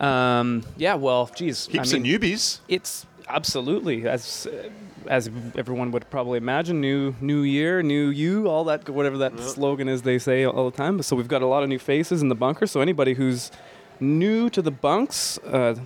Um, 0.00 0.62
yeah, 0.76 0.94
well, 0.94 1.30
geez, 1.34 1.66
Heaps 1.68 1.92
I 1.94 1.98
mean, 1.98 2.14
of 2.14 2.20
newbies. 2.22 2.60
it's 2.68 3.06
absolutely 3.28 4.06
as 4.08 4.46
as 5.08 5.30
everyone 5.56 5.90
would 5.92 6.08
probably 6.10 6.38
imagine. 6.38 6.80
New 6.80 7.14
new 7.20 7.42
year, 7.42 7.82
new 7.82 8.08
you, 8.08 8.48
all 8.48 8.64
that 8.64 8.88
whatever 8.88 9.18
that 9.18 9.38
slogan 9.40 9.88
is 9.88 10.02
they 10.02 10.18
say 10.18 10.44
all 10.44 10.68
the 10.70 10.76
time. 10.76 11.00
So 11.02 11.16
we've 11.16 11.28
got 11.28 11.42
a 11.42 11.46
lot 11.46 11.62
of 11.62 11.68
new 11.68 11.78
faces 11.78 12.22
in 12.22 12.28
the 12.28 12.34
bunker. 12.34 12.66
So 12.66 12.80
anybody 12.80 13.14
who's 13.14 13.50
new 14.00 14.50
to 14.50 14.62
the 14.62 14.70
bunks. 14.70 15.38
Uh, 15.38 15.76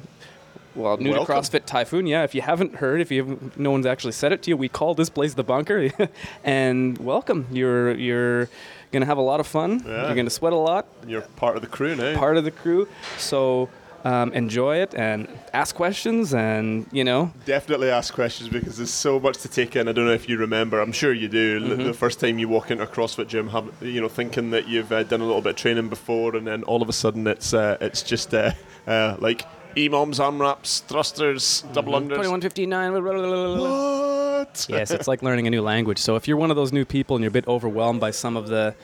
well, 0.76 0.96
new 0.98 1.10
Welcome. 1.10 1.26
to 1.26 1.32
CrossFit 1.50 1.64
Typhoon, 1.66 2.06
yeah. 2.06 2.22
If 2.22 2.32
you 2.32 2.42
haven't 2.42 2.76
heard, 2.76 3.00
if 3.00 3.10
you 3.10 3.24
haven't, 3.24 3.58
no 3.58 3.72
one's 3.72 3.86
actually 3.86 4.12
said 4.12 4.30
it 4.32 4.42
to 4.44 4.50
you, 4.50 4.56
we 4.56 4.68
call 4.68 4.94
this 4.94 5.10
place 5.10 5.34
the 5.34 5.42
bunker, 5.42 5.90
and 6.44 6.96
welcome. 6.98 7.48
You're 7.50 7.92
you're 7.96 8.48
gonna 8.92 9.06
have 9.06 9.18
a 9.18 9.22
lot 9.22 9.40
of 9.40 9.48
fun. 9.48 9.82
Yeah. 9.84 10.06
You're 10.06 10.14
gonna 10.14 10.30
sweat 10.30 10.52
a 10.52 10.56
lot 10.56 10.86
You're 11.08 11.22
part 11.22 11.56
of 11.56 11.62
the 11.62 11.68
crew 11.68 11.96
now. 11.96 12.16
part 12.16 12.36
of 12.36 12.44
the 12.44 12.52
crew. 12.52 12.86
So 13.18 13.68
um, 14.04 14.32
enjoy 14.32 14.76
it 14.76 14.94
and 14.94 15.28
ask 15.52 15.74
questions, 15.74 16.32
and 16.34 16.86
you 16.92 17.04
know, 17.04 17.32
Definitely 17.44 17.90
ask 17.90 18.14
questions 18.14 18.48
because 18.48 18.76
there's 18.76 18.90
so 18.90 19.20
much 19.20 19.38
to 19.38 19.48
take 19.48 19.76
in. 19.76 19.88
I 19.88 19.92
don't 19.92 20.06
know 20.06 20.12
if 20.12 20.28
you 20.28 20.38
remember. 20.38 20.80
I'm 20.80 20.92
sure 20.92 21.12
you 21.12 21.28
do. 21.28 21.60
Mm-hmm. 21.60 21.84
The 21.84 21.94
first 21.94 22.20
time 22.20 22.38
you 22.38 22.48
walk 22.48 22.70
into 22.70 22.84
a 22.84 22.86
CrossFit 22.86 23.28
gym, 23.28 23.48
have, 23.48 23.70
you 23.80 24.00
know, 24.00 24.08
thinking 24.08 24.50
that 24.50 24.68
you've 24.68 24.90
uh, 24.92 25.02
done 25.02 25.20
a 25.20 25.26
little 25.26 25.42
bit 25.42 25.50
of 25.50 25.56
training 25.56 25.88
before, 25.88 26.36
and 26.36 26.46
then 26.46 26.62
all 26.64 26.82
of 26.82 26.88
a 26.88 26.92
sudden 26.92 27.26
it's 27.26 27.52
uh, 27.52 27.76
it's 27.80 28.02
just 28.02 28.34
uh, 28.34 28.52
uh, 28.86 29.16
like 29.18 29.44
EMOMs, 29.76 30.18
arm 30.18 30.40
wraps, 30.40 30.80
thrusters, 30.80 31.62
double 31.72 31.92
unders. 31.92 32.14
twenty-one 32.14 32.40
fifty-nine. 32.40 32.92
What? 32.92 34.66
yes, 34.68 34.90
it's 34.90 35.06
like 35.06 35.22
learning 35.22 35.46
a 35.46 35.50
new 35.50 35.62
language. 35.62 35.98
So 35.98 36.16
if 36.16 36.26
you're 36.26 36.36
one 36.36 36.50
of 36.50 36.56
those 36.56 36.72
new 36.72 36.84
people 36.84 37.16
and 37.16 37.22
you're 37.22 37.28
a 37.28 37.32
bit 37.32 37.46
overwhelmed 37.46 38.00
by 38.00 38.10
some 38.10 38.36
of 38.36 38.48
the 38.48 38.74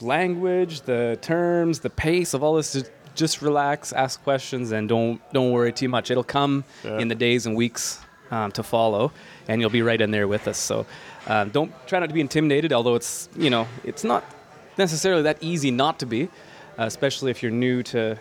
language, 0.00 0.82
the 0.82 1.18
terms, 1.22 1.80
the 1.80 1.90
pace 1.90 2.34
of 2.34 2.42
all 2.42 2.54
this, 2.54 2.84
just, 3.16 3.42
relax, 3.42 3.92
ask 3.92 4.22
questions, 4.22 4.72
and 4.72 4.88
don't 4.88 5.20
don't 5.32 5.50
worry 5.52 5.72
too 5.72 5.88
much. 5.88 6.10
It'll 6.10 6.24
come 6.24 6.64
Yeah. 6.84 6.98
in 6.98 7.08
the 7.08 7.14
days 7.14 7.46
and 7.46 7.56
weeks 7.56 7.98
um, 8.30 8.52
to 8.52 8.62
follow, 8.62 9.12
and 9.48 9.60
you'll 9.60 9.70
be 9.70 9.82
right 9.82 10.00
in 10.00 10.10
there 10.10 10.28
with 10.28 10.46
us. 10.48 10.58
So 10.58 10.86
um, 11.26 11.50
don't 11.50 11.72
try 11.86 11.98
not 12.00 12.08
to 12.08 12.14
be 12.14 12.20
intimidated. 12.20 12.72
Although 12.72 12.94
it's 12.96 13.28
you 13.36 13.50
know 13.50 13.66
it's 13.84 14.04
not 14.04 14.22
necessarily 14.78 15.22
that 15.22 15.38
easy 15.40 15.70
not 15.70 15.98
to 16.00 16.06
be, 16.06 16.24
uh, 16.78 16.84
especially 16.84 17.30
if 17.30 17.42
you're 17.42 17.52
new 17.52 17.82
to 17.82 18.18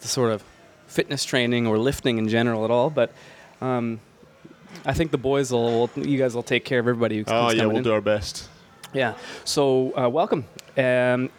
the 0.00 0.08
sort 0.08 0.32
of 0.32 0.42
fitness 0.86 1.24
training 1.24 1.66
or 1.66 1.78
lifting 1.78 2.18
in 2.18 2.28
general 2.28 2.64
at 2.64 2.70
all. 2.70 2.90
But 2.90 3.10
um, 3.60 4.00
I 4.84 4.92
think 4.92 5.10
the 5.10 5.18
boys 5.18 5.50
will, 5.52 5.88
you 5.96 6.18
guys 6.18 6.34
will 6.34 6.42
take 6.42 6.64
care 6.64 6.78
of 6.80 6.86
everybody. 6.88 7.24
Oh 7.26 7.50
yeah, 7.50 7.66
we'll 7.66 7.78
in. 7.78 7.82
do 7.84 7.92
our 7.92 8.00
best. 8.02 8.48
Yeah. 8.92 9.14
So 9.44 9.92
uh, 9.96 10.08
welcome. 10.08 10.44
Um, 10.76 11.30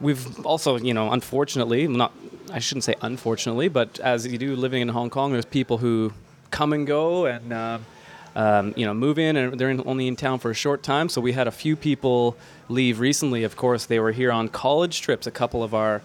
we've 0.00 0.44
also, 0.44 0.76
you 0.76 0.94
know, 0.94 1.10
unfortunately, 1.12 1.86
not 1.86 2.12
I 2.52 2.58
shouldn't 2.58 2.84
say 2.84 2.94
unfortunately, 3.00 3.68
but 3.68 3.98
as 4.00 4.26
you 4.26 4.36
do 4.38 4.56
living 4.56 4.82
in 4.82 4.88
Hong 4.88 5.10
Kong, 5.10 5.32
there's 5.32 5.44
people 5.44 5.78
who 5.78 6.12
come 6.50 6.72
and 6.72 6.86
go 6.86 7.26
and. 7.26 7.52
Um, 7.52 7.86
um, 8.34 8.72
you 8.76 8.86
know, 8.86 8.94
move 8.94 9.18
in 9.18 9.36
and 9.36 9.58
they're 9.58 9.68
in, 9.68 9.82
only 9.86 10.08
in 10.08 10.16
town 10.16 10.38
for 10.38 10.50
a 10.50 10.54
short 10.54 10.82
time. 10.82 11.10
So 11.10 11.20
we 11.20 11.32
had 11.32 11.46
a 11.46 11.50
few 11.50 11.76
people 11.76 12.36
leave 12.68 12.98
recently. 12.98 13.44
Of 13.44 13.56
course, 13.56 13.86
they 13.86 14.00
were 14.00 14.12
here 14.12 14.32
on 14.32 14.48
college 14.48 15.02
trips. 15.02 15.26
A 15.26 15.30
couple 15.30 15.62
of 15.62 15.74
our 15.74 16.00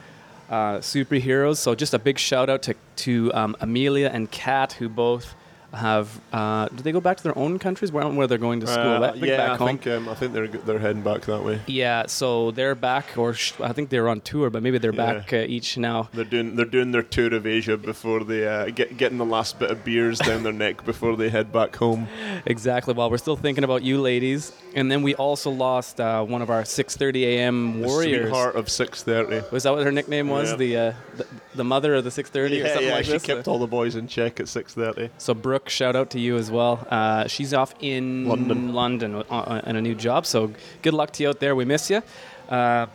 uh, 0.50 0.80
superheroes. 0.80 1.58
So 1.58 1.76
just 1.76 1.94
a 1.94 2.00
big 2.00 2.18
shout 2.18 2.50
out 2.50 2.62
to 2.64 2.76
to 2.98 3.34
um, 3.34 3.56
Amelia 3.60 4.10
and 4.14 4.30
Kat, 4.32 4.74
who 4.74 4.90
both 4.90 5.36
have. 5.74 6.20
Uh, 6.32 6.68
do 6.70 6.82
they 6.84 6.92
go 6.92 7.02
back 7.02 7.18
to 7.18 7.24
their 7.24 7.38
own 7.38 7.60
countries? 7.60 7.92
Where, 7.92 8.08
where 8.08 8.28
they're 8.28 8.38
going 8.38 8.60
to 8.62 8.68
school? 8.68 8.82
Uh, 8.84 9.00
Back- 9.00 9.14
back 9.20 9.24
yeah, 9.30 9.54
I 9.54 9.58
think 9.58 9.86
um, 9.88 10.08
I 10.10 10.14
think 10.16 10.34
they're 10.34 10.48
they're 10.48 10.80
heading 10.80 11.02
back 11.04 11.22
that 11.26 11.44
way. 11.44 11.62
Yeah, 11.68 12.06
so 12.08 12.52
they're 12.52 12.76
back, 12.76 13.18
or 13.18 13.34
sh- 13.34 13.54
I 13.62 13.74
think 13.74 13.90
they're 13.90 14.08
on 14.10 14.22
tour, 14.22 14.50
but 14.50 14.64
maybe 14.64 14.78
they're 14.78 14.94
Yeah. 14.94 15.14
back 15.14 15.34
uh, 15.34 15.38
each 15.38 15.78
now. 15.78 16.10
They're 16.14 16.24
doing 16.26 16.56
they're 16.56 16.66
doing 16.66 16.92
their 16.92 17.04
tour 17.04 17.34
of 17.34 17.46
Asia 17.46 17.78
before 17.78 18.24
they 18.24 18.48
uh, 18.48 18.70
get 18.70 18.98
getting 18.98 19.18
the 19.18 19.26
last 19.26 19.60
bit 19.60 19.70
of 19.72 19.84
beers 19.84 20.20
down 20.20 20.44
their 20.44 20.54
neck 20.54 20.86
before 20.86 21.16
they 21.18 21.30
head 21.30 21.52
back 21.52 21.76
home. 21.76 22.08
Exactly. 22.46 22.94
While 22.94 23.10
we're 23.10 23.18
still 23.18 23.36
thinking 23.36 23.64
about 23.64 23.84
you, 23.84 24.00
ladies, 24.00 24.54
and 24.74 24.90
then 24.92 25.02
we 25.02 25.16
also 25.16 25.50
lost 25.52 26.00
uh, 26.00 26.24
one 26.24 26.42
of 26.42 26.50
our 26.50 26.64
6:30 26.64 27.24
a.m. 27.24 27.82
warriors. 27.82 28.22
The 28.22 28.28
sweetheart 28.30 28.56
of 28.56 28.70
six 28.70 29.04
thirty. 29.04 29.42
Was 29.52 29.64
that 29.64 29.74
what 29.74 29.84
her 29.84 29.92
nickname 29.92 30.30
was? 30.30 30.52
Yeah. 30.52 30.56
The, 30.58 30.78
uh, 30.78 30.94
the 31.18 31.26
the 31.56 31.64
mother 31.64 31.96
of 31.96 32.04
the 32.04 32.10
6:30 32.10 32.36
or 32.36 32.48
Yeah, 32.48 32.68
something 32.68 32.88
yeah, 32.88 32.94
like 32.96 33.06
she 33.06 33.12
this. 33.12 33.24
kept 33.24 33.48
all 33.48 33.60
the 33.60 33.68
boys 33.68 33.96
in 33.96 34.08
check 34.08 34.40
at 34.40 34.48
six 34.48 34.74
thirty. 34.76 35.10
So 35.18 35.34
Brooke, 35.58 35.70
shout 35.70 35.96
out 35.96 36.12
to 36.12 36.20
you 36.20 36.38
as 36.38 36.52
well. 36.52 36.86
Uh, 36.88 37.28
she's 37.28 37.52
off 37.52 37.74
in 37.80 38.28
London. 38.28 38.76
London 38.76 39.16
uh, 39.16 39.22
uh, 39.32 39.62
in 39.66 39.76
a 39.76 39.82
new 39.82 39.96
job. 39.96 40.28
So 40.28 40.52
good 40.84 40.94
luck 40.94 41.10
to 41.14 41.24
you 41.24 41.30
out 41.30 41.40
there. 41.40 41.56
We 41.56 41.66
miss 41.66 41.90
you, 41.90 42.04
uh, 42.48 42.86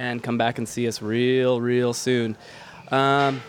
and 0.00 0.20
come 0.20 0.36
back 0.36 0.58
and 0.58 0.68
see 0.68 0.88
us 0.88 1.00
real, 1.00 1.60
real 1.60 1.94
soon. 1.94 2.36
Um, 2.90 3.40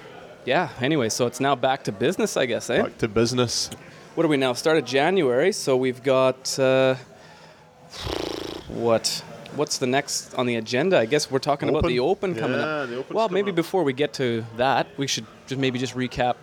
yeah. 0.45 0.69
Anyway, 0.81 1.09
so 1.09 1.25
it's 1.25 1.39
now 1.39 1.55
back 1.55 1.83
to 1.85 1.91
business, 1.91 2.37
I 2.37 2.45
guess. 2.45 2.69
Eh? 2.69 2.83
Back 2.83 2.99
to 2.99 3.07
business. 3.07 3.71
What 4.13 4.23
are 4.23 4.29
we 4.29 4.37
now? 4.37 4.53
Start 4.53 4.59
Started 4.59 4.85
January, 4.85 5.51
so 5.51 5.75
we've 5.75 6.03
got 6.03 6.59
uh, 6.59 6.93
what? 8.67 9.23
What's 9.55 9.79
the 9.79 9.87
next 9.87 10.35
on 10.35 10.45
the 10.45 10.57
agenda? 10.57 10.99
I 10.99 11.07
guess 11.07 11.31
we're 11.31 11.39
talking 11.39 11.69
about 11.69 11.87
the 11.87 11.99
Open 12.01 12.35
coming 12.35 12.59
Yeah, 12.59 12.65
up. 12.65 12.89
the 12.89 12.97
Open's 12.97 13.15
well, 13.15 13.29
maybe 13.29 13.49
up. 13.49 13.55
before 13.55 13.83
we 13.83 13.93
get 13.93 14.13
to 14.13 14.45
that, 14.57 14.85
we 14.95 15.07
should 15.07 15.25
just 15.47 15.59
maybe 15.59 15.79
just 15.79 15.95
recap 15.95 16.35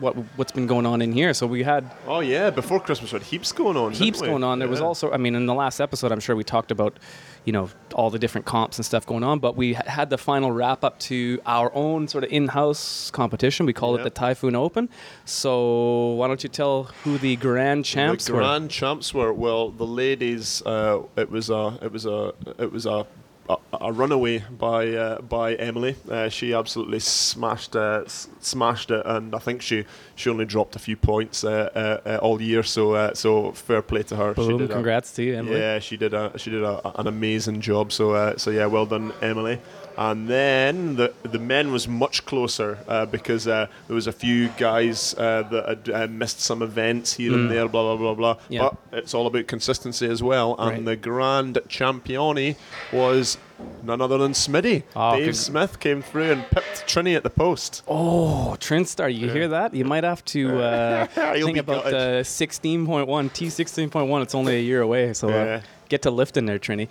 what 0.00 0.14
what's 0.36 0.52
been 0.52 0.66
going 0.66 0.86
on 0.86 1.02
in 1.02 1.12
here. 1.12 1.32
So 1.34 1.46
we 1.46 1.62
had 1.62 1.90
Oh 2.06 2.20
yeah, 2.20 2.50
before 2.50 2.80
Christmas 2.80 3.12
we 3.12 3.18
had 3.18 3.26
heaps 3.26 3.52
going 3.52 3.76
on. 3.76 3.92
heaps 3.92 4.20
going 4.20 4.42
on. 4.44 4.58
There 4.58 4.68
was 4.68 4.80
also, 4.80 5.10
I 5.12 5.16
mean, 5.16 5.34
in 5.34 5.46
the 5.46 5.54
last 5.54 5.80
episode, 5.80 6.12
I'm 6.12 6.20
sure 6.20 6.34
we 6.36 6.44
talked 6.44 6.70
about, 6.70 6.98
you 7.44 7.52
know, 7.52 7.70
all 7.94 8.10
the 8.10 8.18
different 8.18 8.46
comps 8.46 8.78
and 8.78 8.84
stuff 8.84 9.04
going 9.06 9.22
on. 9.24 9.38
But 9.38 9.56
we 9.56 9.74
had 9.74 10.10
the 10.10 10.18
final 10.18 10.50
wrap 10.52 10.84
up 10.84 10.98
to 11.00 11.40
our 11.46 11.70
own 11.74 12.08
sort 12.08 12.24
of 12.24 12.30
in-house 12.32 13.10
competition. 13.10 13.66
We 13.66 13.72
call 13.72 13.96
it 13.96 14.02
the 14.02 14.10
Typhoon 14.10 14.56
Open. 14.56 14.88
So 15.24 16.10
why 16.12 16.26
don't 16.28 16.42
you 16.42 16.48
tell 16.48 16.84
who 17.04 17.18
the 17.18 17.36
grand 17.36 17.84
champs 17.84 18.26
the 18.26 18.32
were? 18.34 18.40
grand 18.40 18.70
champs 18.70 19.14
were 19.14 19.32
well 19.32 19.70
the 19.70 19.86
ladies 19.86 20.62
uh, 20.66 21.02
it 21.16 21.30
was 21.30 21.50
a 21.50 21.78
it 21.82 21.92
was 21.92 22.06
a 22.06 22.32
it 22.58 22.72
was 22.72 22.86
a 22.86 23.06
a, 23.52 23.56
a 23.80 23.92
runaway 23.92 24.44
by 24.58 24.88
uh, 24.94 25.20
by 25.22 25.54
Emily. 25.54 25.94
Uh, 26.10 26.28
she 26.28 26.54
absolutely 26.54 27.00
smashed 27.00 27.74
uh, 27.76 28.02
s- 28.06 28.28
smashed 28.40 28.90
it, 28.90 29.02
and 29.04 29.34
I 29.34 29.38
think 29.38 29.62
she 29.62 29.84
she 30.16 30.30
only 30.30 30.44
dropped 30.44 30.76
a 30.76 30.78
few 30.78 30.96
points 30.96 31.44
uh, 31.44 31.70
uh, 31.74 32.08
uh, 32.08 32.16
all 32.22 32.40
year. 32.40 32.62
So 32.62 32.94
uh, 32.94 33.14
so 33.14 33.52
fair 33.52 33.82
play 33.82 34.02
to 34.04 34.16
her. 34.16 34.34
Boom! 34.34 34.58
did 34.58 34.70
a- 34.70 34.74
Congrats 34.74 35.12
to 35.14 35.22
you, 35.22 35.36
Emily. 35.36 35.58
yeah, 35.58 35.78
she 35.80 35.96
did 35.96 36.14
a 36.14 36.32
she 36.36 36.50
did 36.50 36.62
a, 36.62 36.80
an 37.00 37.06
amazing 37.06 37.60
job. 37.60 37.90
So 37.92 38.12
uh, 38.14 38.36
so 38.36 38.50
yeah, 38.50 38.66
well 38.66 38.86
done, 38.86 39.12
Emily. 39.22 39.58
And 39.96 40.28
then 40.28 40.96
the 40.96 41.12
the 41.22 41.38
men 41.38 41.72
was 41.72 41.86
much 41.88 42.24
closer 42.26 42.78
uh, 42.88 43.06
because 43.06 43.46
uh, 43.48 43.66
there 43.86 43.94
was 43.94 44.06
a 44.06 44.12
few 44.12 44.48
guys 44.58 45.14
uh, 45.18 45.42
that 45.50 45.68
had 45.68 45.90
uh, 45.94 46.06
missed 46.08 46.40
some 46.40 46.62
events 46.62 47.14
here 47.14 47.32
and 47.34 47.50
there, 47.50 47.68
blah 47.68 47.82
blah 47.82 47.96
blah 47.96 48.14
blah. 48.14 48.34
Mm. 48.34 48.40
Yeah. 48.48 48.70
But 48.90 48.98
it's 48.98 49.14
all 49.14 49.26
about 49.26 49.46
consistency 49.46 50.06
as 50.08 50.22
well. 50.22 50.54
And 50.58 50.70
Right. 50.70 50.84
the 50.84 50.96
grand 50.96 51.58
champione 51.68 52.56
was 52.92 53.36
none 53.82 54.00
other 54.00 54.16
than 54.18 54.32
Smitty. 54.32 54.84
Oh, 54.96 55.16
Dave. 55.16 55.36
Smith 55.36 55.80
came 55.80 56.00
through 56.02 56.32
and 56.32 56.44
pipped 56.50 56.86
Trini 56.86 57.14
at 57.14 57.22
the 57.22 57.30
post. 57.30 57.82
Oh, 57.86 58.56
Trinstar, 58.58 59.12
you 59.14 59.28
hear 59.28 59.48
that? 59.48 59.74
You 59.74 59.84
might 59.84 60.04
have 60.04 60.24
to 60.26 60.62
uh, 60.62 61.06
think 61.06 61.58
about 61.58 61.84
the 61.84 62.22
16.1, 62.24 63.06
T16.1. 63.06 64.22
It's 64.22 64.34
only 64.34 64.56
a 64.56 64.60
year 64.62 64.80
away, 64.80 65.12
so 65.12 65.28
uh, 65.28 65.32
Yeah. 65.32 65.60
Get 65.90 66.00
to 66.02 66.10
lift 66.10 66.38
in 66.38 66.46
there, 66.46 66.58
Trini. 66.58 66.88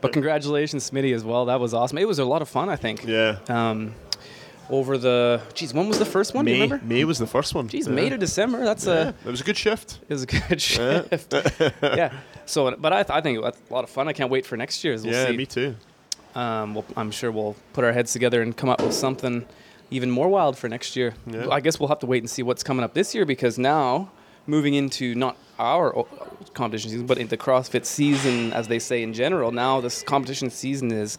but 0.00 0.12
congratulations, 0.18 0.88
Smitty, 0.88 1.12
as 1.12 1.24
well. 1.24 1.46
That 1.46 1.58
was 1.58 1.74
awesome. 1.74 1.98
It 1.98 2.06
was 2.06 2.20
a 2.20 2.24
lot 2.24 2.42
of 2.42 2.48
fun, 2.48 2.68
I 2.68 2.76
think. 2.76 3.04
Yeah. 3.04 3.38
Um, 3.48 3.94
over 4.70 4.96
the, 4.96 5.42
geez, 5.54 5.74
when 5.74 5.88
was 5.88 5.98
the 5.98 6.04
first 6.06 6.32
one? 6.34 6.44
Do 6.44 6.52
you 6.52 6.58
May, 6.58 6.62
remember? 6.64 6.84
May 6.86 7.04
was 7.04 7.18
the 7.18 7.26
first 7.26 7.54
one. 7.54 7.66
Geez, 7.68 7.88
yeah. 7.88 7.92
May 7.94 8.08
to 8.08 8.16
December. 8.16 8.64
That's 8.64 8.86
Yeah, 8.86 8.92
a 8.92 9.08
it 9.08 9.30
was 9.30 9.40
a 9.40 9.44
good 9.44 9.56
shift. 9.56 9.98
it 10.08 10.12
was 10.14 10.22
a 10.22 10.26
good 10.26 10.62
shift. 10.62 11.34
yeah. 11.82 12.12
So, 12.46 12.74
but 12.76 12.92
I, 12.92 13.02
th- 13.02 13.10
I 13.10 13.20
think 13.20 13.36
it 13.36 13.40
was 13.42 13.54
a 13.70 13.74
lot 13.74 13.84
of 13.84 13.90
fun. 13.90 14.06
I 14.08 14.12
can't 14.12 14.30
wait 14.30 14.46
for 14.46 14.56
next 14.56 14.82
year's. 14.84 15.02
We'll 15.04 15.12
yeah, 15.14 15.26
see. 15.26 15.36
me 15.36 15.46
too. 15.46 15.74
Um, 16.34 16.74
we'll, 16.74 16.84
I'm 16.96 17.10
sure 17.10 17.30
we'll 17.30 17.56
put 17.74 17.84
our 17.84 17.92
heads 17.92 18.12
together 18.12 18.40
and 18.40 18.56
come 18.56 18.70
up 18.70 18.80
with 18.80 18.94
something 18.94 19.44
even 19.90 20.10
more 20.10 20.28
wild 20.28 20.56
for 20.56 20.68
next 20.68 20.96
year. 20.96 21.12
Yeah. 21.26 21.48
I 21.50 21.60
guess 21.60 21.78
we'll 21.78 21.90
have 21.90 21.98
to 21.98 22.06
wait 22.06 22.22
and 22.22 22.30
see 22.30 22.42
what's 22.42 22.62
coming 22.62 22.82
up 22.84 22.94
this 22.94 23.14
year 23.14 23.26
because 23.26 23.58
now, 23.58 24.10
moving 24.46 24.72
into 24.74 25.14
not 25.14 25.36
our 25.62 26.04
competition 26.54 26.90
season, 26.90 27.06
but 27.06 27.18
in 27.18 27.28
the 27.28 27.36
CrossFit 27.36 27.84
season, 27.86 28.52
as 28.52 28.68
they 28.68 28.78
say 28.78 29.02
in 29.02 29.12
general, 29.14 29.52
now 29.52 29.80
this 29.80 30.02
competition 30.02 30.50
season 30.50 30.90
is 30.92 31.18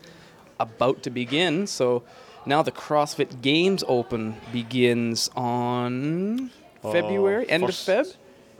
about 0.59 1.01
to 1.03 1.09
begin. 1.09 1.65
So 1.67 2.03
now 2.45 2.61
the 2.61 2.71
CrossFit 2.71 3.41
Games 3.41 3.83
Open 3.87 4.35
begins 4.51 5.29
on 5.35 6.51
February, 6.81 7.49
end 7.49 7.63
of 7.63 7.69
Feb? 7.71 8.15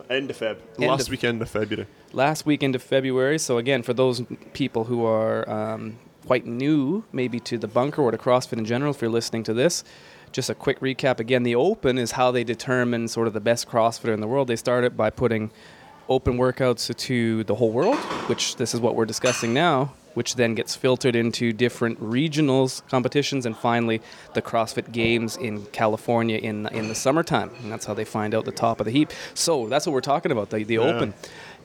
End 0.10 0.30
of 0.32 0.38
Feb. 0.38 0.58
End 0.80 0.88
Last 0.90 1.04
of- 1.04 1.10
weekend 1.10 1.42
of 1.42 1.50
February. 1.50 1.88
last 2.14 2.46
weekend 2.46 2.76
of 2.76 2.82
February. 2.82 3.38
So 3.40 3.58
again, 3.58 3.84
for 3.84 3.94
those 3.94 4.24
people 4.54 4.86
who 4.86 5.06
are 5.06 5.48
um, 5.50 5.98
quite 6.26 6.46
new, 6.46 7.04
maybe 7.12 7.40
to 7.42 7.58
the 7.58 7.68
bunker 7.68 8.02
or 8.02 8.12
to 8.12 8.18
CrossFit 8.18 8.58
in 8.58 8.66
general, 8.66 8.92
if 8.92 9.02
you're 9.02 9.12
listening 9.12 9.44
to 9.44 9.54
this, 9.54 9.84
just 10.34 10.50
a 10.50 10.56
quick 10.56 10.80
recap. 10.82 11.20
Again, 11.20 11.44
the 11.44 11.56
Open 11.56 11.98
is 11.98 12.12
how 12.12 12.32
they 12.32 12.44
determine 12.44 13.08
sort 13.08 13.28
of 13.28 13.34
the 13.34 13.40
best 13.40 13.70
CrossFitter 13.70 14.14
in 14.14 14.20
the 14.20 14.28
world. 14.28 14.50
They 14.50 14.58
start 14.58 14.84
it 14.84 14.98
by 14.98 15.10
putting 15.10 15.52
open 16.10 16.38
workouts 16.38 16.94
to 16.98 17.44
the 17.46 17.56
whole 17.56 17.72
world, 17.72 17.96
which 18.28 18.58
this 18.58 18.74
is 18.74 18.82
what 18.82 18.96
we're 18.96 19.06
discussing 19.06 19.54
now, 19.54 19.94
which 20.16 20.36
then 20.36 20.54
gets 20.54 20.76
filtered 20.76 21.16
into 21.16 21.54
different 21.54 21.98
regionals 22.02 22.86
competitions, 22.90 23.46
and 23.46 23.56
finally 23.56 24.02
the 24.34 24.42
CrossFit 24.42 24.92
Games 24.92 25.38
in 25.38 25.66
California 25.68 26.38
in 26.38 26.68
in 26.68 26.90
the 26.90 26.96
summertime. 26.96 27.52
And 27.62 27.72
that's 27.72 27.86
how 27.86 27.94
they 27.94 28.04
find 28.04 28.36
out 28.36 28.44
the 28.44 28.52
top 28.52 28.82
of 28.82 28.86
the 28.86 28.92
heap. 28.92 29.12
So 29.34 29.70
that's 29.70 29.86
what 29.86 29.94
we're 29.94 30.02
talking 30.02 30.32
about, 30.32 30.50
the, 30.50 30.64
the 30.64 30.76
Yeah. 30.76 30.82
Open, 30.82 31.14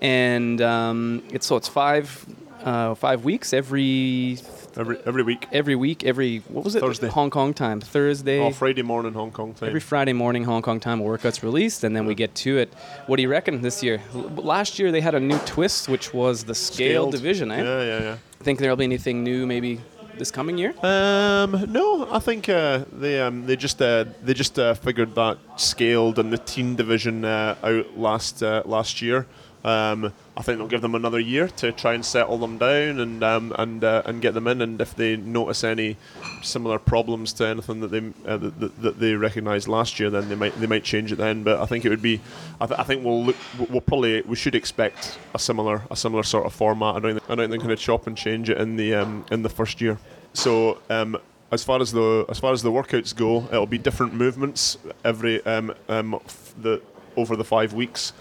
and 0.01 0.61
um, 0.61 1.25
it's 1.33 1.47
so 1.47 1.57
it's 1.57 1.69
five 1.69 2.25
uh, 2.63 2.95
five 2.95 3.25
weeks 3.25 3.53
every 3.53 4.39
Every 4.79 4.97
every 5.05 5.23
week. 5.25 5.47
every 5.51 5.75
week 5.75 6.05
every 6.05 6.39
what 6.49 6.65
was 6.65 6.77
it 6.77 6.81
Thursday. 6.81 7.09
Hong 7.09 7.31
Kong 7.31 7.53
time 7.53 7.81
Thursday 7.81 8.39
Oh, 8.41 8.53
Friday 8.53 8.83
morning 8.83 9.13
Hong 9.13 9.33
Kong 9.33 9.53
time. 9.53 9.69
Every 9.69 9.81
Friday 9.81 10.13
morning, 10.13 10.45
Hong 10.45 10.63
Kong 10.63 10.79
time, 10.79 11.01
a 11.01 11.03
workout's 11.03 11.43
released, 11.43 11.83
and 11.83 11.97
then 11.97 12.07
we 12.07 12.15
get 12.15 12.35
to 12.37 12.59
it. 12.59 12.73
What 13.09 13.17
do 13.17 13.23
you 13.23 13.29
reckon 13.29 13.61
this 13.61 13.83
year? 13.83 14.01
L- 14.15 14.31
Last 14.37 14.79
year 14.79 14.93
they 14.93 15.01
had 15.01 15.17
a 15.17 15.21
new 15.21 15.39
twist, 15.41 15.89
which 15.89 16.15
was 16.15 16.45
the 16.45 16.55
scale 16.55 17.03
Scaled. 17.03 17.13
division. 17.13 17.51
Eh? 17.51 17.63
Yeah, 17.63 17.83
yeah, 17.83 18.03
yeah. 18.03 18.17
Think 18.41 18.61
there'll 18.61 18.77
be 18.77 18.85
anything 18.85 19.25
new 19.25 19.47
maybe 19.49 19.81
this 20.17 20.31
coming 20.31 20.57
year? 20.59 20.73
Um, 20.83 21.67
no, 21.73 22.09
I 22.13 22.21
think 22.21 22.49
uh, 22.49 22.85
they 22.93 23.21
um, 23.21 23.47
they 23.47 23.57
just 23.57 23.83
uh, 23.83 24.05
they 24.23 24.33
just 24.35 24.59
uh, 24.61 24.75
figured 24.75 25.15
that 25.17 25.39
scaled 25.57 26.21
and 26.21 26.33
the 26.33 26.39
teen 26.39 26.77
division 26.77 27.25
uh, 27.25 27.57
out 27.65 27.99
last 27.99 28.43
uh, 28.45 28.63
last 28.65 29.03
year. 29.03 29.27
Um, 29.65 30.13
I 30.37 30.43
think 30.43 30.59
they'll 30.59 30.69
give 30.69 30.83
them 30.83 30.95
another 30.95 31.19
year 31.19 31.49
to 31.49 31.73
try 31.73 31.95
and 31.95 32.05
settle 32.05 32.39
them 32.39 32.59
down 32.59 33.01
and 33.01 33.25
um, 33.25 33.53
and 33.59 33.83
uh, 33.83 34.03
and 34.07 34.23
get 34.23 34.35
them 34.35 34.47
in. 34.47 34.63
And 34.63 34.81
if 34.81 34.95
they 34.95 35.17
notice 35.17 35.65
any 35.65 35.97
similar 36.43 36.79
problems 36.79 37.33
to 37.35 37.47
anything 37.47 37.81
that 37.81 37.89
they 37.89 37.99
uh, 38.25 38.37
that, 38.37 38.81
that, 38.83 39.01
they 39.01 39.15
recognised 39.15 39.67
last 39.67 39.99
year, 39.99 40.11
then 40.11 40.29
they 40.29 40.37
might 40.37 40.59
they 40.61 40.67
might 40.67 40.85
change 40.85 41.11
it 41.11 41.17
then. 41.17 41.43
But 41.43 41.61
I 41.61 41.67
think 41.67 41.85
it 41.85 41.89
would 41.89 42.03
be, 42.03 42.21
I, 42.61 42.67
th- 42.67 42.79
I 42.79 42.85
think 42.85 43.05
we'll 43.05 43.25
look, 43.25 43.37
we'll 43.69 43.81
probably 43.81 44.23
we 44.23 44.37
should 44.37 44.55
expect 44.55 45.19
a 45.35 45.39
similar 45.41 45.83
a 45.91 45.97
similar 45.97 46.23
sort 46.23 46.47
of 46.47 46.53
format. 46.53 46.95
I 46.95 47.01
don't 47.01 47.15
think, 47.15 47.25
I 47.31 47.35
don't 47.35 47.51
think 47.51 47.51
they're 47.51 47.67
going 47.67 47.77
to 47.77 47.83
chop 47.83 48.07
and 48.07 48.17
change 48.17 48.49
it 48.51 48.59
in 48.59 48.77
the 48.77 48.95
um, 48.95 49.25
in 49.33 49.43
the 49.43 49.49
first 49.49 49.81
year. 49.81 49.99
So 50.35 50.81
um, 50.89 51.17
as 51.51 51.65
far 51.65 51.81
as 51.81 51.91
the 51.93 52.27
as 52.29 52.39
far 52.39 52.53
as 52.53 52.63
the 52.63 52.71
workouts 52.71 53.15
go, 53.15 53.45
it'll 53.47 53.67
be 53.67 53.79
different 53.79 54.15
movements 54.15 54.79
every 55.05 55.45
um, 55.47 55.75
um, 55.89 56.15
f- 56.15 56.55
the 56.61 56.81
over 57.17 57.35
the 57.35 57.45
five 57.45 57.73
weeks. 57.73 58.13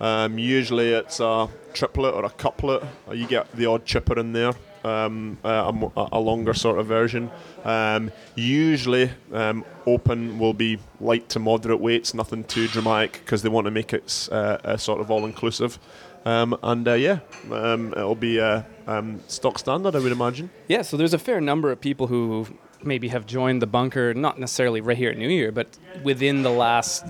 Um, 0.00 0.38
usually 0.38 0.92
it's 0.92 1.20
a 1.20 1.48
triplet 1.74 2.14
or 2.14 2.24
a 2.24 2.30
couplet. 2.30 2.82
You 3.12 3.26
get 3.26 3.50
the 3.52 3.66
odd 3.66 3.84
chipper 3.84 4.18
in 4.18 4.32
there, 4.32 4.52
um, 4.82 5.38
uh, 5.44 5.70
a, 5.96 6.08
a 6.12 6.20
longer 6.20 6.54
sort 6.54 6.78
of 6.78 6.86
version. 6.86 7.30
Um, 7.64 8.10
usually, 8.34 9.10
um, 9.32 9.64
open 9.86 10.38
will 10.38 10.54
be 10.54 10.78
light 11.00 11.28
to 11.30 11.38
moderate 11.38 11.80
weights, 11.80 12.14
nothing 12.14 12.44
too 12.44 12.66
dramatic 12.68 13.12
because 13.24 13.42
they 13.42 13.48
want 13.48 13.66
to 13.66 13.70
make 13.70 13.92
it 13.92 14.28
uh, 14.32 14.76
sort 14.76 15.00
of 15.00 15.10
all 15.10 15.24
inclusive. 15.24 15.78
Um, 16.24 16.56
and 16.62 16.86
uh, 16.86 16.94
yeah, 16.94 17.20
um, 17.50 17.92
it'll 17.92 18.14
be 18.14 18.40
uh, 18.40 18.62
um, 18.86 19.20
stock 19.26 19.58
standard, 19.58 19.94
I 19.94 20.00
would 20.00 20.12
imagine. 20.12 20.50
Yeah, 20.68 20.82
so 20.82 20.96
there's 20.96 21.14
a 21.14 21.18
fair 21.18 21.40
number 21.40 21.70
of 21.70 21.80
people 21.80 22.08
who 22.08 22.46
maybe 22.82 23.08
have 23.08 23.26
joined 23.26 23.62
the 23.62 23.66
bunker, 23.66 24.14
not 24.14 24.38
necessarily 24.38 24.80
right 24.80 24.96
here 24.96 25.10
at 25.10 25.18
New 25.18 25.28
Year, 25.28 25.52
but 25.52 25.78
within 26.02 26.42
the 26.42 26.50
last 26.50 27.04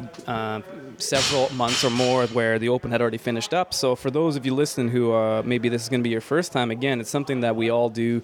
several 1.01 1.53
months 1.55 1.85
or 1.85 1.91
more 1.91 2.27
where 2.29 2.59
the 2.59 2.69
Open 2.69 2.91
had 2.91 3.01
already 3.01 3.19
finished 3.19 3.53
up. 3.55 3.75
So 3.75 3.97
for 3.97 4.11
those 4.11 4.37
of 4.37 4.47
you 4.47 4.55
listening 4.55 4.89
who 4.89 5.13
uh, 5.13 5.43
maybe 5.45 5.69
this 5.69 5.83
is 5.83 5.89
going 5.89 6.01
to 6.01 6.05
be 6.05 6.11
your 6.11 6.21
first 6.21 6.53
time, 6.53 6.71
again, 6.71 7.01
it's 7.01 7.11
something 7.11 7.41
that 7.41 7.57
we 7.57 7.71
all 7.71 7.89
do, 7.89 8.23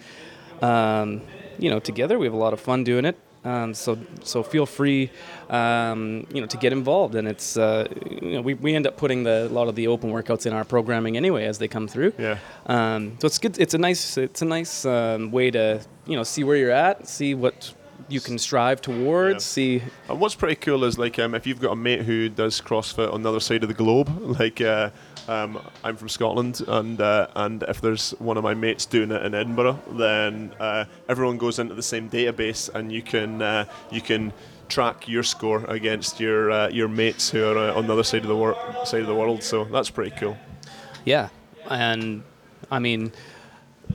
um, 0.62 1.23
you 1.59 1.71
know, 1.71 1.80
together. 1.80 2.18
We 2.18 2.26
have 2.26 2.35
a 2.35 2.38
lot 2.38 2.52
of 2.52 2.61
fun 2.61 2.85
doing 2.85 3.04
it. 3.04 3.16
Um, 3.47 3.75
so 3.75 3.97
so 4.25 4.42
feel 4.42 4.66
free, 4.66 5.11
um, 5.50 6.26
you 6.33 6.40
know, 6.40 6.49
to 6.49 6.56
get 6.56 6.73
involved. 6.73 7.14
And 7.14 7.28
it's 7.28 7.56
uh, 7.56 7.87
you 8.21 8.33
know 8.33 8.40
we, 8.40 8.54
we 8.54 8.75
end 8.75 8.88
up 8.88 8.97
putting 8.97 9.23
the, 9.23 9.47
a 9.47 9.49
lot 9.49 9.68
of 9.68 9.76
the 9.76 9.87
open 9.87 10.11
workouts 10.11 10.47
in 10.47 10.52
our 10.52 10.64
programming 10.64 11.16
anyway 11.16 11.45
as 11.45 11.59
they 11.59 11.68
come 11.68 11.87
through. 11.87 12.12
Yeah. 12.18 12.38
Um, 12.66 13.16
so 13.21 13.26
it's 13.26 13.38
good. 13.38 13.56
It's 13.61 13.75
a 13.75 13.78
nice. 13.78 14.18
It's 14.18 14.42
a 14.42 14.45
nice 14.45 14.85
um, 14.85 15.30
way 15.30 15.52
to 15.52 15.80
you 16.06 16.16
know 16.16 16.25
see 16.25 16.42
where 16.42 16.56
you're 16.56 16.73
at, 16.73 17.06
see 17.06 17.35
what 17.35 17.73
you 18.09 18.21
can 18.21 18.38
strive 18.38 18.81
towards, 18.81 19.35
Yeah. 19.35 19.38
see. 19.79 19.83
And 20.09 20.21
what's 20.21 20.35
pretty 20.35 20.57
cool 20.57 20.85
is 20.85 20.99
like 20.99 21.19
um, 21.19 21.35
if 21.35 21.47
you've 21.47 21.61
got 21.61 21.73
a 21.73 21.76
mate 21.76 22.03
who 22.03 22.29
does 22.29 22.61
CrossFit 22.61 23.12
on 23.12 23.23
the 23.23 23.29
other 23.29 23.41
side 23.41 23.62
of 23.62 23.69
the 23.69 23.75
globe, 23.75 24.09
like 24.41 24.61
uh, 24.61 24.91
um, 25.29 25.59
I'm 25.83 25.97
from 25.97 26.09
Scotland, 26.09 26.62
and 26.69 27.00
uh, 27.00 27.26
and 27.35 27.65
if 27.69 27.81
there's 27.81 28.11
one 28.19 28.37
of 28.37 28.45
my 28.45 28.55
mates 28.55 28.87
doing 28.87 29.11
it 29.11 29.23
in 29.25 29.35
Edinburgh, 29.35 29.81
then 29.93 30.55
uh, 30.61 30.85
everyone 31.09 31.37
goes 31.38 31.59
into 31.59 31.75
the 31.75 31.83
same 31.83 32.09
database, 32.09 32.73
and 32.75 32.93
you 32.93 33.03
can 33.03 33.43
uh, 33.43 33.65
you 33.91 34.00
can 34.00 34.33
track 34.69 35.07
your 35.09 35.23
score 35.23 35.65
against 35.67 36.19
your 36.21 36.50
uh, 36.50 36.69
your 36.69 36.88
mates 36.88 37.31
who 37.31 37.45
are 37.45 37.59
uh, 37.71 37.75
on 37.75 37.87
the 37.87 37.93
other 37.93 38.05
side 38.05 38.23
of 38.23 38.29
the 38.29 38.37
wor- 38.37 38.57
side 38.85 39.00
of 39.00 39.07
the 39.09 39.15
world. 39.15 39.43
So 39.43 39.65
that's 39.65 39.91
pretty 39.91 40.15
cool. 40.17 40.37
Yeah, 41.05 41.29
and 41.69 42.23
I 42.71 42.79
mean. 42.79 43.12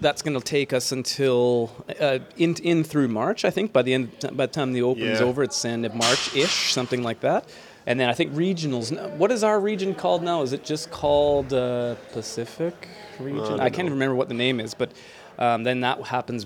That's 0.02 0.22
going 0.24 0.38
to 0.38 0.44
take 0.44 0.74
us 0.74 0.92
until 0.92 1.72
uh, 2.00 2.20
in 2.38 2.56
in 2.64 2.84
through 2.84 3.08
March, 3.08 3.46
I 3.46 3.52
think. 3.52 3.72
By 3.72 3.84
the 3.84 3.94
end, 3.94 4.10
by 4.34 4.46
the 4.48 4.52
time 4.52 4.74
the 4.74 4.82
open's 4.82 5.20
Yeah. 5.20 5.26
over, 5.28 5.44
it's 5.44 5.64
end 5.64 5.86
of 5.86 5.94
March-ish, 5.96 6.74
something 6.74 7.04
like 7.04 7.20
that. 7.22 7.46
And 7.88 8.00
then 8.00 8.10
I 8.10 8.14
think 8.14 8.34
regionals. 8.34 8.92
What 9.18 9.32
is 9.32 9.44
our 9.44 9.60
region 9.60 9.94
called 9.96 10.22
now? 10.24 10.42
Is 10.44 10.54
it 10.54 10.64
just 10.64 10.92
called 10.92 11.54
uh, 11.54 11.96
Pacific 12.14 12.88
region? 13.20 13.38
don't 13.44 13.60
I 13.60 13.70
can't 13.70 13.88
know. 13.88 13.94
remember 13.94 14.16
what 14.16 14.28
the 14.28 14.36
name 14.36 14.60
is, 14.60 14.74
but 14.76 14.92
um, 15.40 15.64
then 15.64 15.82
that 15.82 16.02
happens 16.04 16.46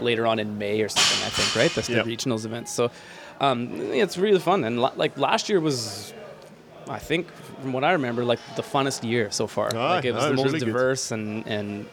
later 0.00 0.26
on 0.26 0.38
in 0.38 0.58
May 0.58 0.80
or 0.82 0.88
something. 0.88 1.26
I 1.26 1.30
think, 1.30 1.56
right? 1.56 1.74
That's 1.74 1.88
the 1.88 2.02
regionals 2.02 2.44
events. 2.46 2.72
So 2.72 2.90
um, 3.40 3.68
it's 3.92 4.16
really 4.18 4.38
fun. 4.38 4.64
And 4.64 4.80
la- 4.80 4.92
like 4.96 5.16
last 5.18 5.48
year 5.50 5.60
was, 5.60 6.14
I 6.88 6.98
think, 6.98 7.26
from 7.60 7.72
what 7.72 7.84
I 7.84 7.92
remember, 7.92 8.24
like 8.24 8.40
the 8.56 8.62
funnest 8.62 9.02
year 9.02 9.30
so 9.30 9.46
far. 9.46 9.70
Like 9.70 10.04
it 10.04 10.12
was 10.14 10.24
the 10.24 10.34
most 10.34 10.44
really 10.46 10.58
good. 10.60 10.66
diverse 10.66 11.10
and 11.10 11.46
and 11.46 11.86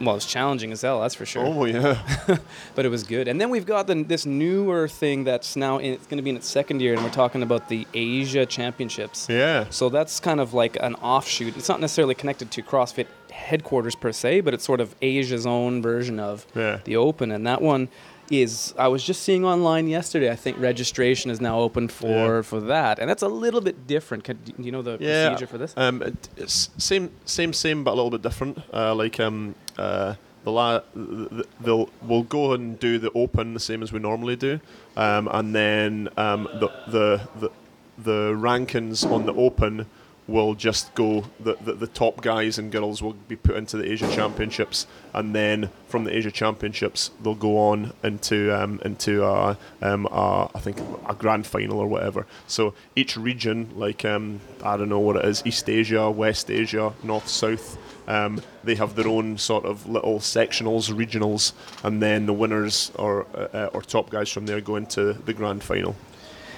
well, 0.00 0.16
it's 0.16 0.26
challenging 0.26 0.72
as 0.72 0.82
hell. 0.82 1.00
That's 1.00 1.14
for 1.14 1.26
sure 1.26 1.44
Oh 1.46 1.64
yeah, 1.66 1.98
but 2.74 2.84
it 2.84 2.88
was 2.88 3.02
good. 3.04 3.28
And 3.28 3.40
then 3.40 3.50
we've 3.50 3.66
got 3.66 3.86
the, 3.86 4.02
this 4.02 4.24
newer 4.26 4.88
thing 4.88 5.24
that's 5.24 5.56
now 5.56 5.78
in, 5.78 5.92
it's 5.94 6.06
going 6.06 6.16
to 6.18 6.22
be 6.22 6.30
in 6.30 6.36
its 6.36 6.48
second 6.48 6.80
year, 6.80 6.94
and 6.94 7.02
we're 7.04 7.10
talking 7.10 7.42
about 7.42 7.68
the 7.68 7.86
Asia 7.94 8.46
Championships. 8.46 9.26
yeah. 9.28 9.66
So 9.70 9.88
that's 9.88 10.20
kind 10.20 10.40
of 10.40 10.54
like 10.54 10.76
an 10.80 10.94
offshoot. 10.96 11.56
It's 11.56 11.68
not 11.68 11.80
necessarily 11.80 12.14
connected 12.14 12.50
to 12.52 12.62
CrossFit 12.62 13.06
headquarters 13.30 13.94
per 13.94 14.12
se, 14.12 14.40
but 14.40 14.54
it's 14.54 14.64
sort 14.64 14.80
of 14.80 14.94
Asia's 15.02 15.46
own 15.46 15.82
version 15.82 16.18
of 16.18 16.46
Yeah. 16.54 16.80
the 16.84 16.96
Open. 16.96 17.30
And 17.30 17.46
that 17.46 17.62
one 17.62 17.88
is 18.30 18.72
I 18.78 18.88
was 18.88 19.02
just 19.02 19.22
seeing 19.22 19.44
online 19.44 19.88
yesterday. 19.88 20.30
I 20.30 20.36
think 20.36 20.58
registration 20.60 21.30
is 21.30 21.40
now 21.40 21.58
open 21.60 21.88
for 21.88 22.36
Yeah. 22.36 22.42
for 22.42 22.60
that, 22.60 22.98
and 22.98 23.10
that's 23.10 23.22
a 23.22 23.28
little 23.28 23.60
bit 23.60 23.86
different. 23.86 24.24
Can, 24.24 24.38
do 24.44 24.52
you 24.58 24.72
know 24.72 24.82
the 24.82 24.96
yeah. 25.00 25.28
procedure 25.28 25.46
for 25.48 25.58
this? 25.58 25.74
Um, 25.76 26.02
it- 26.02 26.28
it's 26.36 26.70
same, 26.78 27.10
same, 27.24 27.52
same, 27.52 27.84
but 27.84 27.90
a 27.92 27.94
little 27.96 28.10
bit 28.10 28.22
different. 28.22 28.58
Uh, 28.72 28.94
like 28.94 29.18
um, 29.20 29.54
uh, 29.78 30.14
the 30.44 30.52
la- 30.52 30.80
th- 30.94 31.28
th- 31.30 31.46
they'll 31.60 31.88
we'll 32.02 32.22
go 32.22 32.52
and 32.52 32.78
do 32.78 32.98
the 32.98 33.10
open 33.14 33.52
the 33.54 33.60
same 33.60 33.82
as 33.82 33.92
we 33.92 33.98
normally 33.98 34.36
do, 34.36 34.60
um, 34.96 35.28
and 35.32 35.54
then 35.54 36.08
um, 36.16 36.48
the, 36.60 36.68
the 36.88 37.20
the 37.40 37.50
the 37.98 38.32
rankings 38.34 39.04
on 39.10 39.26
the 39.26 39.34
open 39.34 39.86
will 40.26 40.54
just 40.54 40.94
go 40.94 41.24
the, 41.40 41.56
the 41.64 41.74
the 41.74 41.86
top 41.86 42.22
guys 42.22 42.58
and 42.58 42.70
girls 42.70 43.02
will 43.02 43.14
be 43.28 43.36
put 43.36 43.56
into 43.56 43.76
the 43.76 43.90
Asia 43.90 44.08
Championships, 44.14 44.86
and 45.12 45.34
then 45.34 45.70
from 45.88 46.04
the 46.04 46.16
Asia 46.16 46.30
Championships 46.30 47.10
they'll 47.22 47.34
go 47.34 47.58
on 47.58 47.92
into 48.04 48.50
um, 48.56 48.80
into 48.84 49.24
a, 49.24 49.58
um, 49.82 50.06
a, 50.06 50.48
I 50.54 50.60
think 50.60 50.78
a 51.08 51.14
grand 51.14 51.46
final 51.46 51.78
or 51.78 51.86
whatever. 51.86 52.26
So 52.46 52.74
each 52.94 53.16
region, 53.16 53.70
like 53.74 54.04
um, 54.04 54.40
I 54.62 54.76
don't 54.76 54.88
know 54.88 55.00
what 55.00 55.16
it 55.16 55.24
is, 55.24 55.42
East 55.44 55.68
Asia, 55.68 56.10
West 56.10 56.50
Asia, 56.50 56.92
North 57.02 57.28
South. 57.28 57.76
Um, 58.06 58.42
they 58.64 58.74
have 58.74 58.96
their 58.96 59.06
own 59.06 59.38
sort 59.38 59.64
of 59.64 59.88
little 59.88 60.18
sectionals, 60.18 60.92
regionals, 60.92 61.52
and 61.84 62.02
then 62.02 62.26
the 62.26 62.32
winners 62.32 62.92
or 62.96 63.26
uh, 63.34 63.48
uh, 63.52 63.70
or 63.72 63.82
top 63.82 64.10
guys 64.10 64.30
from 64.30 64.46
there 64.46 64.60
go 64.60 64.76
into 64.76 65.12
the 65.12 65.32
grand 65.32 65.62
final. 65.62 65.94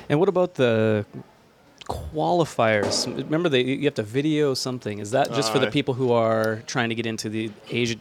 And 0.08 0.18
what 0.18 0.28
about 0.28 0.54
the 0.54 1.06
qualifiers? 1.88 3.06
Remember, 3.06 3.48
they 3.48 3.62
you 3.62 3.84
have 3.84 3.94
to 3.94 4.02
video 4.02 4.54
something. 4.54 4.98
Is 4.98 5.10
that 5.12 5.32
just 5.32 5.52
for 5.52 5.58
the 5.58 5.70
people 5.70 5.94
who 5.94 6.12
are 6.12 6.62
trying 6.66 6.88
to 6.88 6.94
get 6.94 7.06
into 7.06 7.28
the 7.28 7.50
Asia 7.70 7.96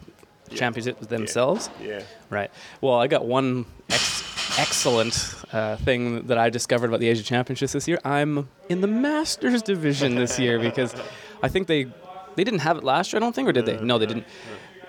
Championship 0.50 1.00
themselves? 1.00 1.70
Yeah. 1.80 2.02
Right. 2.30 2.50
Well, 2.80 2.94
I 2.94 3.06
got 3.06 3.24
one 3.24 3.66
ex- 3.90 4.58
excellent 4.58 5.34
uh, 5.52 5.76
thing 5.76 6.26
that 6.26 6.38
I 6.38 6.50
discovered 6.50 6.86
about 6.88 7.00
the 7.00 7.08
Asia 7.08 7.22
Championships 7.22 7.72
this 7.72 7.88
year. 7.88 7.98
I'm 8.04 8.48
in 8.68 8.80
the 8.80 8.86
Masters 8.86 9.62
division 9.62 10.14
this 10.14 10.38
year 10.38 10.58
because 10.58 10.94
I 11.42 11.48
think 11.48 11.66
they 11.66 11.84
they 12.36 12.44
didn't 12.44 12.60
have 12.60 12.78
it 12.78 12.84
last 12.84 13.12
year. 13.12 13.18
I 13.18 13.20
don't 13.20 13.34
think, 13.34 13.48
or 13.48 13.52
did 13.52 13.66
they? 13.66 13.78
No, 13.80 13.98
they 13.98 14.06
didn't. 14.06 14.26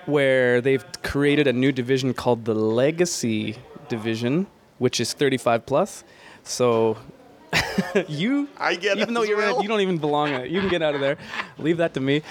Where 0.06 0.60
they've 0.60 0.84
created 1.02 1.46
a 1.46 1.52
new 1.52 1.72
division 1.72 2.12
called 2.12 2.44
the 2.44 2.54
Legacy 2.54 3.56
Division, 3.88 4.46
which 4.78 5.00
is 5.00 5.14
35 5.14 5.64
plus. 5.66 6.04
So 6.42 6.98
you 8.08 8.48
I 8.58 8.74
get 8.74 8.98
even 8.98 9.14
though 9.14 9.22
you're 9.22 9.42
in 9.42 9.56
it, 9.56 9.62
you 9.62 9.68
don't 9.68 9.80
even 9.80 9.98
belong 9.98 10.30
in 10.30 10.40
it. 10.42 10.50
You 10.50 10.60
can 10.60 10.68
get 10.68 10.82
out 10.82 10.94
of 10.94 11.00
there. 11.00 11.16
Leave 11.58 11.78
that 11.78 11.94
to 11.94 12.00
me. 12.00 12.22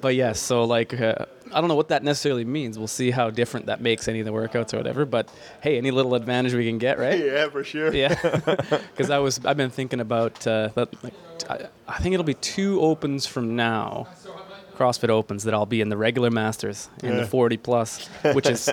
But 0.00 0.14
yes, 0.14 0.40
so 0.40 0.64
like 0.64 0.98
uh, 0.98 1.26
I 1.52 1.60
don't 1.60 1.68
know 1.68 1.74
what 1.74 1.88
that 1.88 2.02
necessarily 2.02 2.44
means. 2.44 2.78
We'll 2.78 2.86
see 2.86 3.10
how 3.10 3.30
different 3.30 3.66
that 3.66 3.80
makes 3.80 4.08
any 4.08 4.20
of 4.20 4.26
the 4.26 4.32
workouts 4.32 4.74
or 4.74 4.76
whatever. 4.76 5.04
But 5.04 5.28
hey, 5.60 5.78
any 5.78 5.90
little 5.90 6.14
advantage 6.14 6.54
we 6.54 6.66
can 6.66 6.78
get, 6.78 6.98
right? 6.98 7.18
Yeah, 7.28 7.48
for 7.48 7.62
sure. 7.62 7.92
Yeah, 7.92 8.14
because 8.94 9.10
I 9.10 9.18
was 9.18 9.44
I've 9.44 9.56
been 9.56 9.70
thinking 9.70 10.00
about 10.00 10.46
uh, 10.46 10.68
that. 10.74 11.04
Like, 11.04 11.14
I, 11.48 11.68
I 11.86 11.98
think 11.98 12.14
it'll 12.14 12.24
be 12.24 12.34
two 12.34 12.80
opens 12.80 13.26
from 13.26 13.56
now, 13.56 14.06
CrossFit 14.76 15.08
Opens 15.08 15.44
that 15.44 15.54
I'll 15.54 15.66
be 15.66 15.80
in 15.80 15.88
the 15.88 15.96
regular 15.96 16.30
Masters 16.30 16.88
in 17.02 17.16
the 17.16 17.26
40 17.26 17.56
plus, 17.58 18.06
which 18.32 18.48
is 18.48 18.70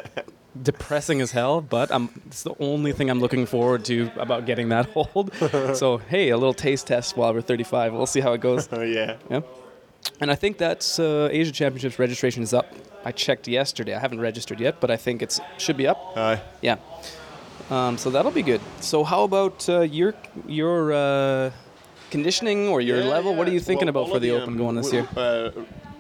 depressing 0.62 1.22
as 1.22 1.32
hell. 1.32 1.62
But 1.62 1.92
I'm 1.92 2.10
it's 2.28 2.44
the 2.44 2.56
only 2.60 2.92
thing 2.94 3.10
I'm 3.10 3.20
looking 3.20 3.46
forward 3.46 3.86
to 3.86 4.10
about 4.18 4.46
getting 4.46 4.70
that 4.70 4.86
hold. 4.96 5.34
so 5.76 5.98
hey, 5.98 6.30
a 6.30 6.38
little 6.38 6.54
taste 6.54 6.88
test 6.88 7.18
while 7.18 7.34
we're 7.34 7.42
35. 7.42 7.94
We'll 7.94 8.06
see 8.06 8.22
how 8.22 8.34
it 8.34 8.42
goes. 8.42 8.68
Oh 8.72 8.82
yeah. 8.82 9.18
Yeah. 9.30 9.42
And 10.22 10.30
I 10.32 10.36
think 10.36 10.58
that's 10.58 11.00
uh, 11.00 11.30
Asia 11.32 11.52
Championships 11.52 11.98
registration 12.00 12.44
is 12.44 12.54
up. 12.54 12.68
I 13.04 13.12
checked 13.12 13.48
yesterday. 13.48 13.94
I 13.96 14.00
haven't 14.00 14.20
registered 14.22 14.60
yet, 14.60 14.80
but 14.80 14.90
I 14.92 14.98
think 14.98 15.22
it 15.22 15.40
should 15.58 15.78
be 15.78 15.88
up. 15.88 15.98
Aye. 16.16 16.42
Yeah. 16.62 16.78
Um, 17.70 17.98
so 17.98 18.10
that'll 18.12 18.32
be 18.32 18.44
good. 18.44 18.62
So 18.82 19.04
how 19.04 19.24
about 19.24 19.68
uh, 19.68 19.82
your 19.82 20.14
your 20.48 20.94
uh, 20.94 21.52
conditioning 22.12 22.68
or 22.68 22.82
your 22.82 23.00
Yeah, 23.02 23.06
level? 23.16 23.34
What 23.36 23.48
are 23.48 23.52
you 23.52 23.60
thinking 23.60 23.88
Well, 23.92 24.04
about 24.04 24.14
for 24.14 24.20
the 24.20 24.32
Open 24.32 24.50
um, 24.54 24.58
going 24.58 24.76
this 24.76 24.94
year? 24.94 25.08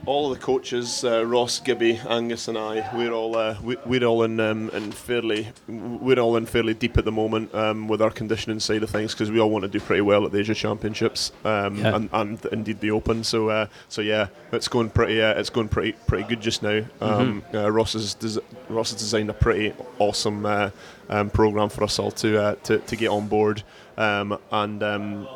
All 0.07 0.31
of 0.31 0.38
the 0.38 0.45
coaches, 0.45 1.03
uh, 1.03 1.25
Ross, 1.25 1.59
Gibby, 1.59 2.00
Angus, 2.07 2.47
and 2.47 2.57
I, 2.59 2.88
we're 2.95 3.12
all 3.12 3.35
uh, 3.35 3.57
we, 3.63 3.75
we're 3.88 4.03
all 4.03 4.21
in 4.21 4.39
um, 4.39 4.69
in 4.69 4.91
fairly 4.91 5.47
we're 5.67 6.19
all 6.19 6.38
in 6.38 6.45
fairly 6.45 6.75
deep 6.75 6.97
at 7.00 7.05
the 7.05 7.12
moment 7.12 7.53
um, 7.55 7.88
with 7.88 8.03
our 8.03 8.12
conditioning 8.12 8.59
side 8.59 8.83
of 8.83 8.91
things 8.91 9.13
because 9.13 9.31
we 9.31 9.39
all 9.39 9.50
want 9.50 9.63
to 9.63 9.67
do 9.67 9.79
pretty 9.79 10.01
well 10.01 10.24
at 10.25 10.31
the 10.31 10.38
Asia 10.39 10.53
Championships 10.53 11.32
um, 11.43 11.77
Yeah. 11.77 11.95
and, 11.95 12.10
and 12.13 12.45
indeed 12.51 12.82
the 12.82 12.91
Open. 12.91 13.23
So 13.23 13.49
uh, 13.49 13.67
so 13.89 14.01
yeah, 14.01 14.27
it's 14.51 14.67
going 14.67 14.91
pretty 14.91 15.21
uh, 15.23 15.34
it's 15.39 15.49
going 15.49 15.69
pretty 15.69 15.93
pretty 16.06 16.25
good 16.25 16.39
just 16.41 16.62
now. 16.62 16.84
Um, 17.01 17.41
Mm-hmm. 17.41 17.58
uh, 17.58 17.69
Ross 17.69 17.93
has 17.93 18.13
des- 18.13 18.41
Ross 18.69 18.91
has 18.91 18.99
designed 19.01 19.32
a 19.32 19.34
pretty 19.34 19.73
awesome 19.97 20.45
uh, 20.45 20.69
um, 21.10 21.32
program 21.32 21.69
for 21.69 21.84
us 21.84 21.97
all 21.97 22.12
to 22.12 22.39
uh, 22.39 22.56
to, 22.65 22.77
to 22.77 22.95
get 22.95 23.08
on 23.10 23.27
board. 23.27 23.63
Um, 23.97 24.38
and 24.51 24.84
um, 24.84 25.27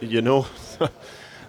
you 0.00 0.22
know. 0.22 0.46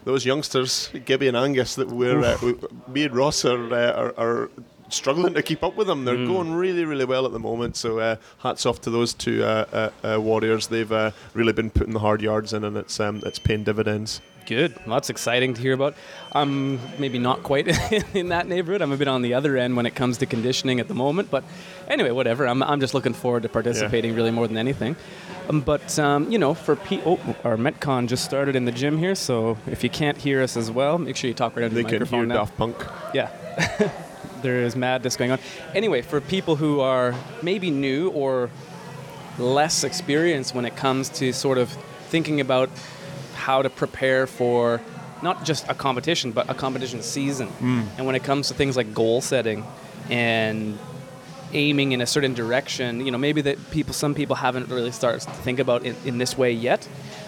those 0.06 0.26
youngsters, 0.26 0.90
Gibby 1.06 1.28
and 1.28 1.36
Angus, 1.36 1.76
that 1.76 1.90
we're 1.90 2.22
uh, 2.22 2.38
we, 2.42 2.56
me 2.88 3.04
and 3.04 3.16
Ross 3.16 3.44
are, 3.44 3.74
uh, 3.74 3.92
are 3.92 4.14
are 4.18 4.50
struggling 4.90 5.34
to 5.34 5.42
keep 5.42 5.64
up 5.64 5.76
with 5.76 5.88
them. 5.88 6.06
They're 6.06 6.26
going 6.28 6.54
really, 6.54 6.86
really 6.86 7.06
well 7.06 7.26
at 7.26 7.32
the 7.32 7.40
moment. 7.40 7.76
So 7.76 8.00
uh, 8.00 8.16
hats 8.40 8.66
off 8.66 8.82
to 8.82 8.90
those 8.90 9.14
two 9.14 9.44
uh, 9.44 9.90
uh, 10.04 10.16
uh, 10.16 10.22
warriors. 10.22 10.68
They've 10.68 10.92
uh, 10.92 11.12
really 11.34 11.54
been 11.54 11.70
putting 11.72 11.94
the 11.94 12.00
hard 12.00 12.22
yards 12.22 12.54
in, 12.54 12.64
and 12.64 12.78
it's 12.78 13.00
um, 13.00 13.22
it's 13.26 13.40
paying 13.40 13.64
dividends. 13.64 14.22
Good. 14.46 14.76
Well, 14.86 14.96
that's 14.96 15.10
exciting 15.10 15.56
to 15.56 15.62
hear 15.62 15.74
about. 15.74 15.96
I'm 16.32 16.80
maybe 17.00 17.18
not 17.18 17.42
quite 17.44 17.68
in 18.16 18.30
that 18.30 18.48
neighborhood. 18.48 18.82
I'm 18.82 18.92
a 18.92 18.98
bit 18.98 19.08
on 19.08 19.22
the 19.24 19.34
other 19.34 19.58
end 19.58 19.76
when 19.76 19.86
it 19.86 19.96
comes 19.96 20.18
to 20.20 20.26
conditioning 20.26 20.80
at 20.80 20.88
the 20.88 20.94
moment. 20.94 21.32
But 21.32 21.44
anyway, 21.88 22.12
whatever. 22.12 22.48
I'm, 22.48 22.62
I'm 22.62 22.80
just 22.80 22.94
looking 22.94 23.14
forward 23.14 23.44
to 23.44 23.50
participating 23.50 24.14
really 24.16 24.32
more 24.32 24.48
than 24.48 24.58
anything. 24.58 24.96
Um, 25.50 25.62
but, 25.62 25.98
um, 25.98 26.32
you 26.32 26.38
know, 26.38 26.54
for 26.54 26.76
P- 26.76 27.02
oh, 27.06 27.20
our 27.44 27.58
Metcon 27.58 28.08
just 28.08 28.24
started 28.24 28.56
in 28.56 28.66
the 28.66 28.72
gym 28.72 28.98
here. 28.98 29.16
So 29.16 29.58
if 29.68 29.84
you 29.84 29.90
can't 29.90 30.18
hear 30.18 30.42
us 30.44 30.56
as 30.58 30.70
well, 30.70 30.98
make 31.00 31.16
sure 31.16 31.28
you 31.28 31.34
talk 31.34 31.56
right 31.56 31.64
into 31.64 31.76
They 31.76 31.82
the 31.84 31.88
can 31.90 31.96
microphone 31.96 32.20
hear 32.20 32.28
now. 32.28 32.36
Daft 32.36 32.58
Punk. 32.58 32.76
Yeah. 33.14 33.32
there 34.42 34.62
is 34.62 34.76
madness 34.76 35.16
going 35.16 35.32
on. 35.32 35.40
Anyway, 35.74 36.02
for 36.02 36.22
people 36.22 36.56
who 36.58 36.82
are 36.82 37.16
maybe 37.42 37.72
new 37.72 38.10
or 38.12 38.50
less 39.40 39.84
experienced 39.84 40.54
when 40.54 40.66
it 40.66 40.76
comes 40.76 41.10
to 41.10 41.34
sort 41.34 41.58
of 41.58 41.70
thinking 42.10 42.40
about 42.40 42.70
how 43.36 43.62
to 43.62 43.70
prepare 43.70 44.28
for 44.28 44.82
not 45.22 45.46
just 45.46 45.68
a 45.70 45.74
competition, 45.74 46.32
but 46.32 46.50
a 46.50 46.54
competition 46.54 47.02
season. 47.02 47.50
And 47.98 48.06
when 48.06 48.16
it 48.16 48.24
comes 48.24 48.48
to 48.50 48.54
things 48.54 48.76
like 48.76 48.94
goal 48.94 49.22
setting 49.22 49.66
and 50.10 50.78
aiming 51.54 51.94
in 51.94 52.02
a 52.02 52.06
certain 52.06 52.34
direction, 52.34 53.06
you 53.06 53.12
know, 53.12 53.18
maybe 53.18 53.42
that 53.42 53.72
people, 53.72 53.94
some 53.94 54.14
people 54.14 54.36
haven't 54.36 54.70
really 54.70 54.92
started 54.92 55.22
to 55.22 55.32
think 55.32 55.60
about 55.60 55.86
it 55.86 55.96
in 56.06 56.18
this 56.18 56.38
way 56.38 56.52
yet. 56.52 56.88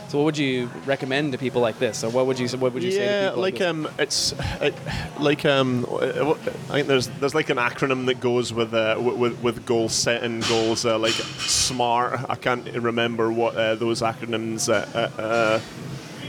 So, 0.10 0.18
what 0.18 0.24
would 0.24 0.38
you 0.38 0.70
recommend 0.86 1.34
to 1.34 1.38
people 1.38 1.62
like 1.62 1.80
this, 1.80 2.02
or 2.02 2.10
what 2.10 2.28
would 2.28 2.40
you 2.40 2.48
what 2.60 2.72
would 2.74 2.82
you 2.82 2.92
say 2.92 3.26
yeah, 3.26 3.32
like 3.32 3.60
um, 3.60 3.90
it's 4.00 4.34
it, 4.62 4.74
like 5.20 5.44
um, 5.44 5.86
uh, 5.90 6.32
I 6.32 6.36
think 6.76 6.88
there's 6.88 7.08
there's 7.20 7.36
like 7.36 7.50
an 7.50 7.58
acronym 7.58 8.06
that 8.06 8.22
goes 8.22 8.54
with 8.54 8.74
uh, 8.74 8.96
with 8.98 9.38
with 9.44 9.66
goal 9.66 9.90
setting 9.90 10.40
goals 10.42 10.86
uh, 10.86 10.98
like 10.98 11.12
SMART. 11.12 12.22
I 12.30 12.36
can't 12.36 12.66
remember 12.74 13.34
what 13.34 13.58
uh, 13.58 13.76
those 13.76 14.02
acronyms. 14.02 14.70
Uh, 14.70 14.86
uh, 14.98 15.22
uh, 15.22 15.60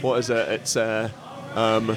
what 0.02 0.18
is 0.18 0.30
it? 0.30 0.48
It's 0.48 0.76
uh, 0.76 1.10
um, 1.54 1.96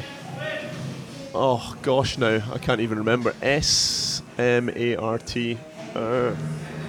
oh 1.34 1.76
gosh, 1.82 2.18
now 2.18 2.42
I 2.54 2.58
can't 2.58 2.82
even 2.82 3.00
remember. 3.00 3.34
S 3.42 4.22
M 4.38 4.70
A 4.76 4.96
R 4.96 5.18
T. 5.18 5.58
Uh, 5.96 6.36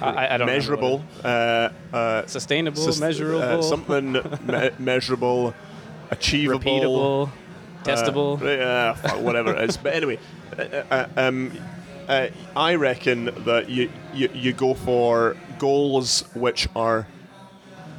I, 0.01 0.35
I 0.35 0.37
don't 0.37 0.47
measurable. 0.47 1.03
Uh, 1.23 1.69
uh, 1.93 2.25
sustainable, 2.25 2.81
sus- 2.81 3.01
uh, 3.01 3.05
measurable, 3.05 3.63
something 3.63 4.13
me- 4.13 4.69
measurable, 4.79 5.53
achievable, 6.11 6.59
repeatable, 6.59 7.31
testable. 7.83 8.41
uh, 8.41 8.45
yeah, 8.45 9.15
whatever 9.17 9.53
it 9.55 9.69
is. 9.69 9.77
But 9.77 9.93
anyway, 9.93 10.19
uh, 10.57 10.61
uh, 10.61 11.07
um, 11.15 11.51
uh, 12.07 12.27
I 12.55 12.75
reckon 12.75 13.25
that 13.45 13.69
you, 13.69 13.89
you 14.13 14.29
you 14.33 14.53
go 14.53 14.73
for 14.73 15.37
goals 15.59 16.25
which 16.33 16.67
are 16.75 17.07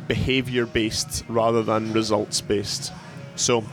behavior 0.06 0.66
based 0.66 1.24
rather 1.28 1.62
than 1.62 1.92
results 1.94 2.40
based. 2.42 2.92
So, 3.36 3.64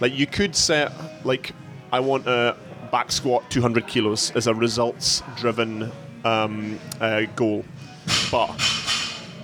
like 0.00 0.14
you 0.14 0.26
could 0.26 0.56
set 0.56 0.92
like 1.24 1.52
I 1.92 2.00
want 2.00 2.26
a 2.26 2.56
back 2.90 3.12
squat 3.12 3.50
200 3.50 3.86
kilos 3.86 4.30
as 4.32 4.46
a 4.46 4.54
results 4.54 5.22
driven 5.36 5.90
um, 6.24 6.78
uh, 7.00 7.22
goal, 7.36 7.64
but 8.30 8.50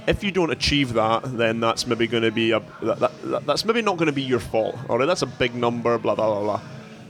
if 0.09 0.25
you 0.25 0.31
don't 0.31 0.51
achieve 0.51 0.95
that, 0.95 1.23
then 1.37 1.61
that's 1.61 1.87
maybe 1.87 2.07
going 2.07 2.23
to 2.23 2.31
be 2.31 2.53
a 2.53 2.61
that, 2.83 2.99
that, 2.99 3.47
that's 3.47 3.65
maybe 3.65 3.83
not 3.83 3.99
going 3.99 4.07
to 4.07 4.13
be 4.13 4.23
your 4.23 4.41
fault. 4.41 4.77
All 4.89 4.99
right, 4.99 5.07
that's 5.07 5.23
a 5.23 5.27
big 5.27 5.55
number. 5.55 5.99
Blah 5.99 6.15
blah 6.15 6.27
blah 6.27 6.41
blah. 6.41 6.61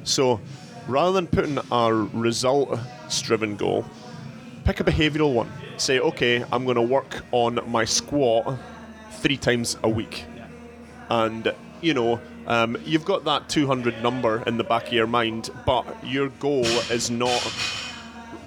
So, 0.03 0.41
rather 0.89 1.13
than 1.13 1.27
putting 1.29 1.59
a 1.71 1.93
result-driven 1.93 3.57
goal, 3.57 3.85
pick 4.65 4.81
a 4.81 4.85
behavioural 4.85 5.33
one. 5.33 5.51
Say, 5.77 6.01
okay, 6.01 6.45
I'm 6.51 6.65
going 6.65 6.77
to 6.77 6.83
work 6.83 7.25
on 7.31 7.61
my 7.67 7.85
squat 7.85 8.59
three 9.13 9.37
times 9.37 9.77
a 9.83 9.89
week, 9.89 10.25
and 11.09 11.55
you 11.81 11.95
know. 11.95 12.21
Um, 12.49 12.77
you've 12.85 13.05
got 13.05 13.25
that 13.25 13.49
200 13.49 14.03
number 14.03 14.43
in 14.47 14.57
the 14.57 14.65
back 14.65 14.89
of 14.89 14.93
your 14.93 15.07
mind, 15.07 15.51
but 15.65 15.87
your 16.05 16.31
goal 16.31 16.67
is 16.91 17.11
not 17.11 17.43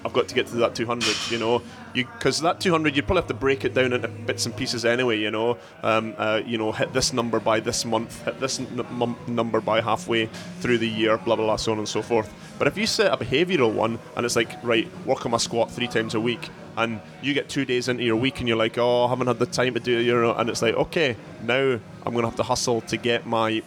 I've 0.04 0.12
got 0.12 0.28
to 0.28 0.34
get 0.34 0.48
to 0.48 0.56
that 0.56 0.74
200. 0.74 1.14
You 1.30 1.38
know, 1.38 1.62
you 1.94 2.04
because 2.06 2.40
that 2.40 2.60
200 2.60 2.96
you'd 2.96 3.06
probably 3.06 3.22
have 3.22 3.28
to 3.28 3.34
break 3.34 3.64
it 3.64 3.74
down 3.74 3.92
into 3.92 4.08
bits 4.08 4.46
and 4.46 4.56
pieces 4.56 4.84
anyway. 4.84 5.18
You 5.18 5.30
know, 5.30 5.58
um, 5.82 6.14
uh, 6.18 6.42
you 6.44 6.58
know, 6.58 6.72
hit 6.72 6.92
this 6.92 7.12
number 7.12 7.38
by 7.40 7.60
this 7.60 7.84
month, 7.84 8.24
hit 8.24 8.40
this 8.40 8.60
n- 8.60 8.84
m- 9.00 9.16
number 9.28 9.60
by 9.60 9.80
halfway 9.80 10.26
through 10.60 10.78
the 10.78 10.88
year, 10.88 11.18
blah 11.18 11.36
blah 11.36 11.46
blah, 11.46 11.56
so 11.56 11.72
on 11.72 11.78
and 11.78 11.88
so 11.88 12.02
forth. 12.02 12.32
But 12.58 12.66
if 12.68 12.76
you 12.76 12.86
set 12.86 13.12
a 13.12 13.16
behavioural 13.16 13.72
one 13.72 13.98
and 14.16 14.26
it's 14.26 14.36
like, 14.36 14.62
right, 14.62 14.88
work 15.06 15.24
on 15.24 15.32
my 15.32 15.38
squat 15.38 15.70
three 15.70 15.88
times 15.88 16.14
a 16.14 16.20
week, 16.20 16.48
and 16.76 17.00
you 17.22 17.34
get 17.34 17.48
two 17.48 17.64
days 17.64 17.88
into 17.88 18.02
your 18.02 18.16
week 18.16 18.40
and 18.40 18.48
you're 18.48 18.56
like, 18.56 18.78
oh, 18.78 19.04
I 19.04 19.08
haven't 19.08 19.26
had 19.26 19.38
the 19.38 19.46
time 19.46 19.74
to 19.74 19.80
do 19.80 19.98
it, 19.98 20.02
you 20.02 20.14
know, 20.20 20.34
and 20.34 20.48
it's 20.48 20.62
like, 20.62 20.74
okay, 20.74 21.16
now 21.42 21.78
I'm 22.04 22.12
going 22.12 22.22
to 22.22 22.28
have 22.28 22.36
to 22.36 22.42
hustle 22.42 22.80
to 22.82 22.96
get 22.96 23.26
my 23.26 23.62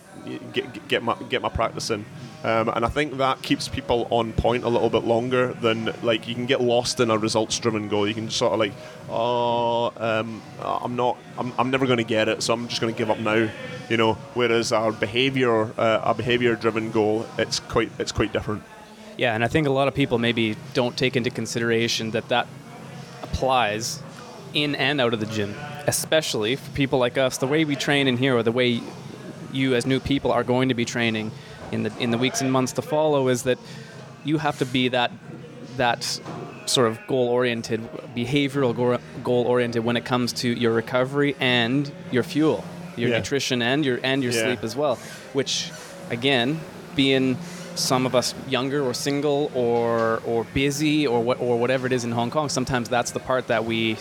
get, 0.53 0.87
get 0.87 1.03
my 1.03 1.15
get 1.29 1.41
my 1.41 1.49
practice 1.49 1.89
in. 1.89 2.05
Um, 2.43 2.69
and 2.69 2.85
I 2.85 2.89
think 2.89 3.17
that 3.17 3.41
keeps 3.41 3.67
people 3.67 4.07
on 4.11 4.31
point 4.33 4.65
a 4.65 4.69
little 4.69 4.89
bit 4.91 5.03
longer 5.03 5.53
than 5.53 5.91
like 6.03 6.27
you 6.27 6.35
can 6.35 6.45
get 6.45 6.61
lost 6.61 6.99
in 6.99 7.09
a 7.09 7.17
results-driven 7.17 7.89
goal. 7.89 8.07
You 8.07 8.13
can 8.13 8.27
just 8.27 8.37
sort 8.37 8.53
of 8.53 8.59
like, 8.59 8.73
oh, 9.09 9.91
um, 9.97 10.43
I'm 10.61 10.95
not, 10.95 11.17
I'm, 11.39 11.53
I'm 11.57 11.71
never 11.71 11.87
going 11.87 11.97
to 11.97 12.03
get 12.03 12.29
it, 12.29 12.43
so 12.43 12.53
I'm 12.53 12.67
just 12.67 12.81
going 12.81 12.93
to 12.93 12.97
give 12.97 13.09
up 13.09 13.17
now, 13.17 13.49
you 13.89 13.97
know. 13.97 14.13
Whereas 14.35 14.71
our 14.71 14.91
behavior, 14.91 15.73
uh, 15.79 16.01
our 16.03 16.13
behavior-driven 16.13 16.91
goal, 16.91 17.25
it's 17.39 17.59
quite, 17.59 17.91
it's 17.97 18.11
quite 18.11 18.31
different. 18.31 18.61
Yeah, 19.17 19.33
and 19.33 19.43
I 19.43 19.47
think 19.47 19.65
a 19.65 19.71
lot 19.71 19.87
of 19.87 19.95
people 19.95 20.19
maybe 20.19 20.55
don't 20.75 20.95
take 20.95 21.15
into 21.15 21.31
consideration 21.31 22.11
that 22.11 22.27
that 22.27 22.45
applies 23.23 24.03
in 24.55 24.73
and 24.75 24.99
out 24.99 25.13
of 25.13 25.19
the 25.19 25.25
gym, 25.27 25.53
especially 25.85 26.55
for 26.55 26.71
people 26.71 26.97
like 26.97 27.17
us. 27.17 27.37
The 27.37 27.45
way 27.47 27.65
we 27.65 27.75
train 27.75 28.07
in 28.07 28.17
here, 28.17 28.35
or 28.35 28.41
the 28.43 28.51
way 28.51 28.81
you 29.51 29.75
as 29.75 29.85
new 29.85 29.99
people 29.99 30.31
are 30.31 30.43
going 30.43 30.69
to 30.69 30.75
be 30.75 30.85
training 30.85 31.31
in 31.71 31.83
the 31.83 31.91
in 31.99 32.09
the 32.11 32.17
weeks 32.17 32.41
and 32.41 32.51
months 32.51 32.71
to 32.73 32.81
follow, 32.81 33.27
is 33.27 33.43
that 33.43 33.59
you 34.23 34.37
have 34.39 34.57
to 34.59 34.65
be 34.65 34.87
that 34.89 35.11
that 35.77 36.19
sort 36.65 36.87
of 36.87 36.99
goal 37.05 37.27
oriented, 37.27 37.81
behavioral 38.15 38.99
goal 39.23 39.43
oriented 39.43 39.83
when 39.83 39.95
it 39.97 40.05
comes 40.05 40.33
to 40.33 40.47
your 40.49 40.71
recovery 40.73 41.35
and 41.39 41.91
your 42.11 42.23
fuel, 42.23 42.63
your 42.95 43.09
Yeah. 43.09 43.17
nutrition 43.17 43.61
and 43.61 43.85
your 43.85 43.99
and 44.03 44.23
your 44.23 44.31
Yeah. 44.33 44.43
sleep 44.45 44.63
as 44.63 44.75
well. 44.75 44.95
Which, 45.33 45.71
again, 46.09 46.59
being 46.95 47.37
some 47.75 48.05
of 48.05 48.15
us 48.15 48.33
younger 48.47 48.81
or 48.83 48.93
single 48.93 49.51
or 49.53 50.21
or 50.25 50.43
busy 50.53 51.05
or 51.05 51.21
what 51.21 51.39
or 51.39 51.57
whatever 51.59 51.85
it 51.87 51.93
is 51.93 52.03
in 52.03 52.11
Hong 52.11 52.31
Kong, 52.31 52.49
sometimes 52.49 52.89
that's 52.89 53.11
the 53.11 53.19
part 53.19 53.47
that 53.47 53.65
we 53.65 53.97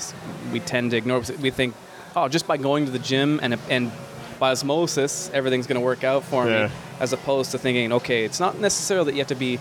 we 0.53 0.61
tend 0.61 0.93
to 0.93 0.97
ignore. 0.97 1.21
We 1.41 1.51
think, 1.51 1.75
oh, 2.17 2.29
just 2.29 2.47
by 2.47 2.57
going 2.57 2.85
to 2.87 2.91
the 2.91 2.99
gym 3.01 3.41
and 3.43 3.59
and 3.69 3.91
by 4.39 4.51
osmosis, 4.51 5.31
everything's 5.33 5.67
going 5.67 5.81
to 5.81 5.85
work 5.85 6.03
out 6.05 6.25
for 6.25 6.47
Yeah. 6.49 6.67
me, 6.67 6.73
as 7.01 7.13
opposed 7.13 7.51
to 7.53 7.59
thinking, 7.59 7.93
okay, 7.93 8.25
it's 8.25 8.41
not 8.41 8.59
necessarily 8.59 9.07
that 9.07 9.13
you 9.17 9.21
have 9.21 9.29
to 9.29 9.35
be 9.37 9.59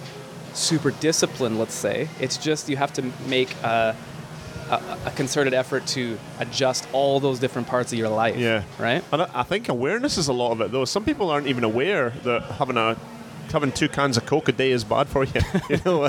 super 0.53 0.91
disciplined. 0.91 1.59
Let's 1.59 1.73
say 1.75 2.07
it's 2.19 2.37
just 2.37 2.69
you 2.69 2.77
have 2.77 2.91
to 2.93 3.03
make 3.27 3.53
a, 3.63 3.95
a, 4.69 4.81
a 5.05 5.11
concerted 5.15 5.53
effort 5.53 5.85
to 5.87 6.17
adjust 6.39 6.87
all 6.91 7.19
those 7.19 7.39
different 7.39 7.67
parts 7.67 7.91
of 7.93 7.99
your 7.99 8.09
life. 8.09 8.35
Yeah. 8.37 8.63
Right. 8.79 9.03
And 9.11 9.21
I, 9.23 9.29
I 9.33 9.43
think 9.43 9.69
awareness 9.69 10.17
is 10.17 10.27
a 10.27 10.33
lot 10.33 10.51
of 10.51 10.61
it, 10.61 10.71
though. 10.71 10.85
Some 10.85 11.05
people 11.05 11.29
aren't 11.31 11.47
even 11.47 11.63
aware 11.63 12.11
that 12.23 12.41
having 12.43 12.77
a 12.77 12.95
having 13.53 13.71
two 13.71 13.87
cans 13.87 14.17
of 14.17 14.25
Coke 14.25 14.49
a 14.49 14.51
day 14.51 14.71
is 14.71 14.83
bad 14.83 15.07
for 15.07 15.23
you. 15.23 15.41
you 15.69 15.79
know, 15.85 16.01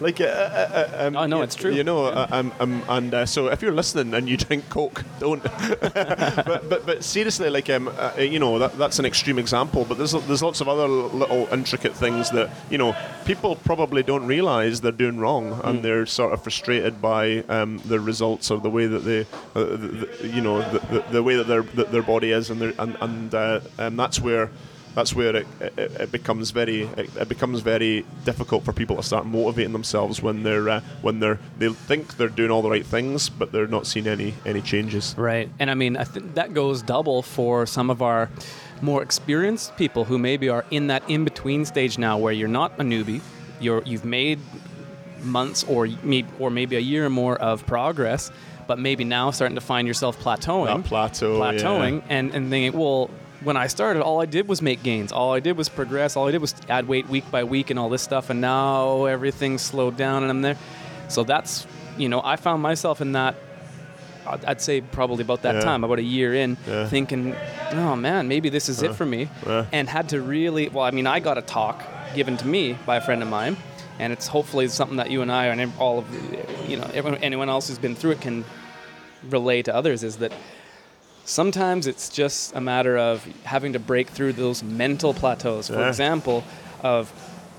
like 0.00 0.20
uh, 0.20 0.24
uh, 0.24 0.88
uh, 0.98 1.06
um, 1.06 1.16
Oh, 1.16 1.26
no, 1.26 1.36
you- 1.38 1.42
it's 1.42 1.54
true. 1.54 1.72
You 1.72 1.84
know, 1.84 2.06
uh, 2.06 2.26
um, 2.30 2.52
um, 2.60 2.82
and 2.88 3.12
uh, 3.14 3.26
so 3.26 3.48
if 3.48 3.60
you're 3.62 3.72
listening 3.72 4.14
and 4.14 4.28
you 4.28 4.36
drink 4.36 4.68
Coke, 4.70 5.04
don't. 5.20 5.42
but, 5.82 6.68
but 6.68 6.86
but 6.86 7.04
seriously, 7.04 7.50
like 7.50 7.68
um, 7.70 7.88
uh, 7.88 8.12
you 8.18 8.38
know, 8.38 8.58
that, 8.58 8.78
that's 8.78 8.98
an 8.98 9.04
extreme 9.04 9.38
example. 9.38 9.84
But 9.84 9.98
there's 9.98 10.12
there's 10.12 10.42
lots 10.42 10.60
of 10.60 10.68
other 10.68 10.88
little 10.88 11.46
intricate 11.52 11.94
things 11.94 12.30
that 12.30 12.50
you 12.70 12.78
know 12.78 12.94
people 13.24 13.56
probably 13.56 14.02
don't 14.02 14.26
realise 14.26 14.80
they're 14.80 14.92
doing 14.92 15.18
wrong, 15.18 15.60
and 15.64 15.72
Mm. 15.78 15.82
they're 15.82 16.06
sort 16.06 16.32
of 16.32 16.42
frustrated 16.42 17.00
by 17.02 17.38
um, 17.48 17.78
the 17.86 17.98
results 17.98 18.50
or 18.50 18.60
the 18.60 18.70
way 18.70 18.86
that 18.86 19.00
they, 19.00 19.20
uh, 19.54 19.64
the, 19.64 19.76
the, 19.76 20.28
you 20.28 20.40
know, 20.40 20.60
the, 20.60 21.02
the, 21.10 21.22
way 21.22 21.34
that 21.36 21.46
their 21.46 21.62
that 21.62 21.90
their 21.92 22.02
body 22.02 22.30
is, 22.30 22.50
and 22.50 22.62
and 22.62 22.96
and 23.00 23.34
uh, 23.34 23.60
and 23.78 23.98
that's 23.98 24.20
where 24.20 24.50
that's 24.94 25.14
where 25.14 25.36
it, 25.36 25.46
it, 25.60 25.78
it 25.78 26.12
becomes 26.12 26.50
very 26.50 26.82
it, 26.82 27.16
it 27.16 27.28
becomes 27.28 27.60
very 27.60 28.04
difficult 28.24 28.64
for 28.64 28.72
people 28.72 28.96
to 28.96 29.02
start 29.02 29.26
motivating 29.26 29.72
themselves 29.72 30.22
when 30.22 30.42
they're 30.42 30.68
uh, 30.68 30.80
when 31.00 31.20
they're 31.20 31.38
they 31.58 31.68
think 31.68 32.16
they're 32.16 32.28
doing 32.28 32.50
all 32.50 32.62
the 32.62 32.70
right 32.70 32.86
things 32.86 33.28
but 33.28 33.52
they're 33.52 33.66
not 33.66 33.86
seeing 33.86 34.06
any 34.06 34.34
any 34.44 34.60
changes. 34.60 35.14
Right. 35.16 35.48
And 35.58 35.70
I 35.70 35.74
mean, 35.74 35.96
I 35.96 36.04
think 36.04 36.34
that 36.34 36.54
goes 36.54 36.82
double 36.82 37.22
for 37.22 37.66
some 37.66 37.90
of 37.90 38.02
our 38.02 38.30
more 38.80 39.02
experienced 39.02 39.76
people 39.76 40.04
who 40.04 40.18
maybe 40.18 40.48
are 40.48 40.64
in 40.70 40.88
that 40.88 41.08
in 41.08 41.24
between 41.24 41.64
stage 41.64 41.98
now 41.98 42.18
where 42.18 42.32
you're 42.32 42.48
not 42.48 42.72
a 42.78 42.82
newbie, 42.82 43.20
you're 43.60 43.82
you've 43.84 44.04
made 44.04 44.40
months 45.22 45.64
or 45.64 45.88
maybe 46.02 46.28
or 46.38 46.50
maybe 46.50 46.76
a 46.76 46.80
year 46.80 47.06
or 47.06 47.10
more 47.10 47.36
of 47.36 47.64
progress, 47.66 48.30
but 48.66 48.78
maybe 48.78 49.04
now 49.04 49.30
starting 49.30 49.54
to 49.54 49.60
find 49.60 49.86
yourself 49.86 50.18
plateauing. 50.18 50.82
That 50.82 50.84
plateau, 50.84 51.38
yeah. 51.38 51.52
plateauing 51.52 52.02
and, 52.08 52.34
and 52.34 52.50
thinking, 52.50 52.78
well, 52.78 53.10
when 53.44 53.56
I 53.56 53.66
started, 53.66 54.02
all 54.02 54.20
I 54.20 54.26
did 54.26 54.48
was 54.48 54.62
make 54.62 54.82
gains. 54.82 55.12
All 55.12 55.32
I 55.32 55.40
did 55.40 55.56
was 55.56 55.68
progress. 55.68 56.16
All 56.16 56.28
I 56.28 56.30
did 56.30 56.40
was 56.40 56.54
add 56.68 56.88
weight 56.88 57.08
week 57.08 57.30
by 57.30 57.44
week 57.44 57.70
and 57.70 57.78
all 57.78 57.88
this 57.88 58.02
stuff. 58.02 58.30
And 58.30 58.40
now 58.40 59.04
everything's 59.06 59.62
slowed 59.62 59.96
down 59.96 60.22
and 60.22 60.30
I'm 60.30 60.42
there. 60.42 60.56
So 61.08 61.24
that's, 61.24 61.66
you 61.98 62.08
know, 62.08 62.20
I 62.24 62.36
found 62.36 62.62
myself 62.62 63.00
in 63.00 63.12
that, 63.12 63.34
I'd 64.26 64.60
say 64.60 64.80
probably 64.80 65.22
about 65.22 65.42
that 65.42 65.56
Yeah. 65.56 65.60
time, 65.62 65.84
about 65.84 65.98
a 65.98 66.02
year 66.02 66.34
in, 66.34 66.56
Yeah. 66.66 66.86
thinking, 66.88 67.34
oh 67.72 67.96
man, 67.96 68.28
maybe 68.28 68.48
this 68.48 68.68
is 68.68 68.82
it 68.82 68.94
for 68.94 69.04
me. 69.06 69.28
And 69.72 69.88
had 69.88 70.08
to 70.10 70.20
really, 70.20 70.68
well, 70.68 70.84
I 70.84 70.90
mean, 70.90 71.06
I 71.06 71.20
got 71.20 71.38
a 71.38 71.42
talk 71.42 71.82
given 72.14 72.36
to 72.38 72.46
me 72.46 72.78
by 72.86 72.96
a 72.96 73.00
friend 73.00 73.22
of 73.22 73.28
mine. 73.28 73.56
And 73.98 74.12
it's 74.12 74.26
hopefully 74.26 74.68
something 74.68 74.96
that 74.96 75.10
you 75.10 75.22
and 75.22 75.30
I 75.30 75.46
and 75.46 75.72
all 75.78 75.98
of, 75.98 76.06
you 76.68 76.76
know, 76.76 76.88
everyone, 76.94 77.22
anyone 77.22 77.48
else 77.48 77.68
who's 77.68 77.78
been 77.78 77.94
through 77.94 78.12
it 78.12 78.20
can 78.20 78.44
relay 79.28 79.62
to 79.62 79.74
others 79.74 80.02
is 80.02 80.16
that 80.16 80.32
sometimes 81.24 81.86
it's 81.86 82.08
just 82.08 82.54
a 82.54 82.60
matter 82.60 82.96
of 82.98 83.24
having 83.44 83.72
to 83.74 83.78
break 83.78 84.08
through 84.10 84.32
those 84.34 84.62
mental 84.62 85.14
plateaus. 85.14 85.68
For 85.68 85.80
Yeah. 85.80 85.88
example, 85.88 86.44
of 86.82 87.12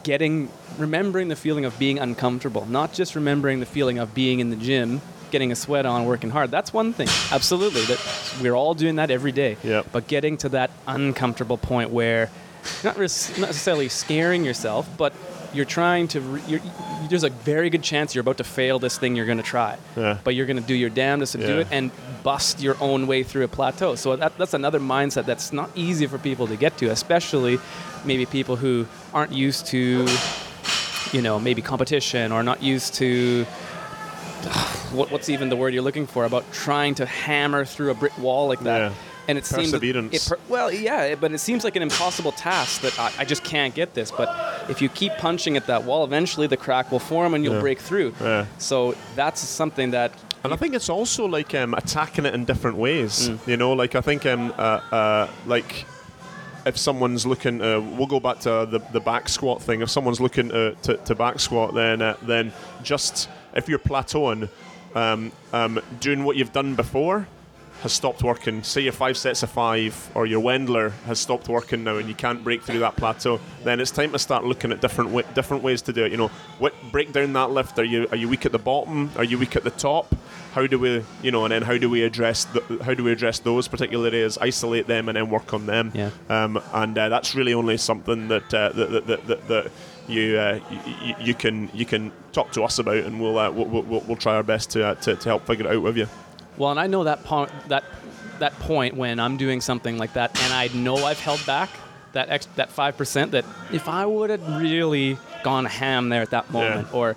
getting, 0.03 0.49
remembering 0.77 1.29
the 1.29 1.35
feeling 1.35 1.63
of 1.65 1.77
being 1.79 1.97
uncomfortable, 1.99 2.65
not 2.65 2.93
just 2.93 3.15
remembering 3.15 3.59
the 3.61 3.65
feeling 3.65 3.99
of 3.99 4.13
being 4.13 4.39
in 4.39 4.49
the 4.49 4.55
gym, 4.57 5.01
getting 5.31 5.51
a 5.51 5.55
sweat 5.55 5.85
on, 5.85 6.05
working 6.05 6.29
hard. 6.29 6.51
That's 6.51 6.73
one 6.73 6.93
thing, 6.93 7.07
absolutely. 7.31 7.81
That 7.85 7.99
we're 8.41 8.53
all 8.53 8.73
doing 8.73 8.97
that 8.97 9.09
every 9.09 9.31
day. 9.31 9.57
Yep. 9.63 9.87
But 9.91 10.07
getting 10.07 10.37
to 10.37 10.49
that 10.49 10.71
uncomfortable 10.87 11.57
point 11.57 11.89
where 11.89 12.29
you're 12.83 12.91
not 12.91 12.97
res- 12.97 13.29
not 13.37 13.47
necessarily 13.47 13.89
scaring 13.89 14.43
yourself, 14.45 14.87
but 14.97 15.13
you're 15.53 15.65
trying 15.65 16.07
to. 16.09 16.21
Re- 16.21 16.41
you're, 16.47 16.61
there's 17.09 17.23
a 17.23 17.29
very 17.29 17.69
good 17.69 17.83
chance 17.83 18.15
you're 18.15 18.21
about 18.21 18.37
to 18.37 18.43
fail 18.43 18.79
this 18.79 18.97
thing 18.97 19.15
you're 19.15 19.25
going 19.25 19.37
to 19.37 19.43
try. 19.43 19.77
Yeah. 19.95 20.17
But 20.23 20.35
you're 20.35 20.45
going 20.45 20.61
to 20.61 20.63
do 20.63 20.73
your 20.73 20.89
damnedest 20.89 21.33
to 21.33 21.37
do 21.37 21.59
it 21.59 21.67
and 21.71 21.91
bust 22.23 22.61
your 22.61 22.75
own 22.81 23.07
way 23.07 23.23
through 23.23 23.43
a 23.43 23.47
plateau. 23.47 23.95
So 23.95 24.15
that, 24.15 24.37
that's 24.37 24.53
another 24.53 24.79
mindset 24.79 25.25
that's 25.25 25.51
not 25.53 25.69
easy 25.75 26.07
for 26.07 26.17
people 26.17 26.47
to 26.47 26.55
get 26.55 26.77
to, 26.77 26.89
especially 26.89 27.59
maybe 28.05 28.25
people 28.25 28.55
who 28.55 28.85
aren't 29.13 29.31
used 29.31 29.65
to, 29.67 30.07
you 31.11 31.21
know, 31.21 31.39
maybe 31.39 31.61
competition 31.61 32.31
or 32.31 32.43
not 32.43 32.61
used 32.63 32.93
to. 32.95 33.45
What, 34.93 35.09
what's 35.09 35.27
even 35.27 35.49
the 35.49 35.55
word 35.55 35.73
you're 35.73 35.81
looking 35.81 36.05
for 36.05 36.23
about 36.23 36.43
trying 36.53 36.93
to 36.95 37.07
hammer 37.07 37.65
through 37.65 37.89
a 37.89 37.95
brick 37.95 38.15
wall 38.19 38.47
like 38.47 38.59
that? 38.59 38.91
Yeah. 38.91 38.93
And 39.27 39.37
it 39.39 39.45
seems 39.45 39.71
that 39.71 39.79
Perseverance. 39.81 40.31
it 40.31 40.39
well, 40.49 40.71
yeah, 40.71 41.15
but 41.15 41.31
it 41.31 41.39
seems 41.39 41.63
like 41.63 41.75
an 41.75 41.81
impossible 41.81 42.31
task 42.33 42.81
that 42.81 42.99
I, 42.99 43.11
I 43.19 43.25
just 43.25 43.43
can't 43.43 43.73
get 43.73 43.95
this. 43.95 44.11
But 44.11 44.27
if 44.69 44.81
you 44.81 44.89
keep 44.89 45.13
punching 45.17 45.57
at 45.57 45.67
that 45.67 45.83
wall, 45.83 46.03
eventually 46.03 46.47
the 46.47 46.57
crack 46.57 46.91
will 46.91 46.99
form 46.99 47.33
and 47.33 47.43
you'll 47.43 47.55
Yeah. 47.55 47.61
break 47.61 47.79
through. 47.79 48.13
Yeah. 48.21 48.45
So 48.57 48.95
that's 49.15 49.41
something 49.41 49.91
that 49.91 50.11
And 50.43 50.53
I 50.53 50.57
think 50.57 50.75
it's 50.75 50.89
also 50.89 51.25
like 51.25 51.55
um, 51.55 51.73
attacking 51.73 52.25
it 52.25 52.33
in 52.33 52.43
different 52.45 52.77
ways. 52.77 53.29
Mm. 53.29 53.47
You 53.47 53.57
know, 53.57 53.71
like 53.71 53.95
I 53.95 54.01
think 54.01 54.25
um, 54.25 54.53
uh, 54.57 54.81
uh, 54.91 55.27
like 55.45 55.85
if 56.65 56.77
someone's 56.77 57.25
looking, 57.25 57.61
uh, 57.61 57.79
we'll 57.79 58.07
go 58.07 58.19
back 58.19 58.39
to 58.39 58.67
the, 58.69 58.79
the 58.91 58.99
back 58.99 59.29
squat 59.29 59.61
thing. 59.61 59.81
If 59.81 59.89
someone's 59.89 60.19
looking 60.19 60.49
to, 60.49 60.75
to, 60.83 60.97
to 60.97 61.15
back 61.15 61.39
squat, 61.39 61.73
then 61.73 62.01
uh, 62.01 62.15
then 62.21 62.51
just 62.83 63.29
if 63.53 63.69
you're 63.69 63.79
plateauing, 63.79 64.49
um, 64.95 65.31
um, 65.53 65.79
doing 65.99 66.23
what 66.25 66.35
you've 66.35 66.53
done 66.53 66.75
before 66.75 67.27
has 67.81 67.91
stopped 67.91 68.23
working. 68.23 68.63
Say 68.63 68.81
your 68.81 68.93
five 68.93 69.17
sets 69.17 69.43
of 69.43 69.49
five 69.49 70.09
or 70.15 70.25
your 70.25 70.41
Wendler 70.41 70.91
has 71.05 71.19
stopped 71.19 71.49
working 71.49 71.83
now, 71.83 71.97
and 71.97 72.07
you 72.07 72.15
can't 72.15 72.43
break 72.43 72.63
through 72.63 72.79
that 72.79 72.95
plateau. 72.95 73.39
Then 73.63 73.79
it's 73.79 73.91
time 73.91 74.11
to 74.13 74.19
start 74.19 74.45
looking 74.45 74.71
at 74.71 74.79
different 74.81 75.11
wa- 75.11 75.23
different 75.33 75.63
ways 75.63 75.81
to 75.83 75.93
do 75.93 76.05
it. 76.05 76.11
You 76.11 76.17
know, 76.17 76.29
what 76.59 76.73
break 76.91 77.11
down 77.11 77.33
that 77.33 77.51
lift. 77.51 77.77
Are 77.79 77.83
you 77.83 78.07
are 78.11 78.17
you 78.17 78.29
weak 78.29 78.45
at 78.45 78.51
the 78.51 78.59
bottom? 78.59 79.11
Are 79.17 79.23
you 79.23 79.37
weak 79.37 79.55
at 79.55 79.63
the 79.63 79.71
top? 79.71 80.15
How 80.53 80.67
do 80.67 80.77
we, 80.77 81.03
you 81.23 81.31
know, 81.31 81.45
and 81.45 81.51
then 81.51 81.63
how 81.63 81.79
do 81.79 81.89
we 81.89 82.03
address 82.03 82.45
the, 82.45 82.83
how 82.83 82.93
do 82.93 83.03
we 83.03 83.11
address 83.11 83.39
those 83.39 83.67
particular 83.67 84.07
areas? 84.07 84.37
Isolate 84.37 84.85
them 84.85 85.09
and 85.09 85.17
then 85.17 85.31
work 85.31 85.51
on 85.51 85.65
them. 85.65 85.91
Yeah. 85.95 86.11
Um, 86.29 86.61
and 86.73 86.95
uh, 86.95 87.09
that's 87.09 87.33
really 87.33 87.55
only 87.55 87.77
something 87.77 88.27
that 88.27 88.53
uh, 88.53 88.69
that, 88.69 88.91
that, 88.91 89.07
that, 89.07 89.27
that, 89.27 89.47
that 89.47 89.71
you, 90.07 90.37
uh, 90.37 90.59
you 91.01 91.15
you 91.19 91.33
can 91.33 91.71
you 91.73 91.85
can 91.85 92.11
talk 92.33 92.51
to 92.51 92.63
us 92.63 92.77
about, 92.77 92.97
and 92.97 93.19
we'll 93.19 93.39
uh, 93.39 93.49
we'll, 93.49 93.65
we'll, 93.65 94.01
we'll 94.01 94.15
try 94.15 94.35
our 94.35 94.43
best 94.43 94.69
to, 94.71 94.85
uh, 94.85 94.95
to 94.95 95.15
to 95.15 95.29
help 95.29 95.47
figure 95.47 95.65
it 95.65 95.75
out 95.75 95.81
with 95.81 95.97
you. 95.97 96.07
Well, 96.57 96.71
and 96.71 96.79
I 96.79 96.87
know 96.87 97.03
that 97.05 97.23
point 97.23 97.51
that 97.69 97.83
that 98.39 98.53
point 98.59 98.95
when 98.95 99.19
I'm 99.19 99.37
doing 99.37 99.61
something 99.61 99.97
like 99.97 100.13
that, 100.13 100.39
and 100.43 100.53
I 100.53 100.67
know 100.73 100.97
I've 101.05 101.19
held 101.19 101.45
back 101.45 101.69
that 102.13 102.29
ex- 102.29 102.47
that 102.55 102.71
five 102.71 102.97
percent. 102.97 103.31
That 103.31 103.45
if 103.71 103.87
I 103.87 104.05
would 104.05 104.29
have 104.29 104.61
really 104.61 105.17
gone 105.43 105.65
ham 105.65 106.09
there 106.09 106.21
at 106.21 106.29
that 106.31 106.51
moment, 106.51 106.93
or 106.93 107.15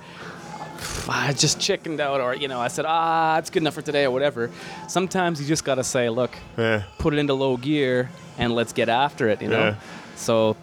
I 1.09 1.33
just 1.33 1.61
chickened 1.61 2.01
out, 2.01 2.20
or 2.20 2.35
you 2.35 2.49
know, 2.49 2.61
I 2.61 2.68
said, 2.68 2.85
ah, 2.87 3.38
it's 3.38 3.51
good 3.51 3.62
enough 3.62 3.75
for 3.75 3.83
today, 3.83 4.05
or 4.05 4.11
whatever. 4.11 4.51
Sometimes 4.88 5.40
you 5.40 5.46
just 5.46 5.64
gotta 5.64 5.85
say, 5.85 6.09
look, 6.09 6.37
Yeah. 6.57 6.85
put 6.99 7.14
it 7.14 7.18
into 7.18 7.35
low 7.35 7.57
gear 7.57 8.11
and 8.38 8.55
let's 8.55 8.72
get 8.72 8.88
after 8.88 9.29
it. 9.29 9.42
You 9.42 9.49
know. 9.49 9.59
Yeah. 9.59 9.75
So. 10.16 10.57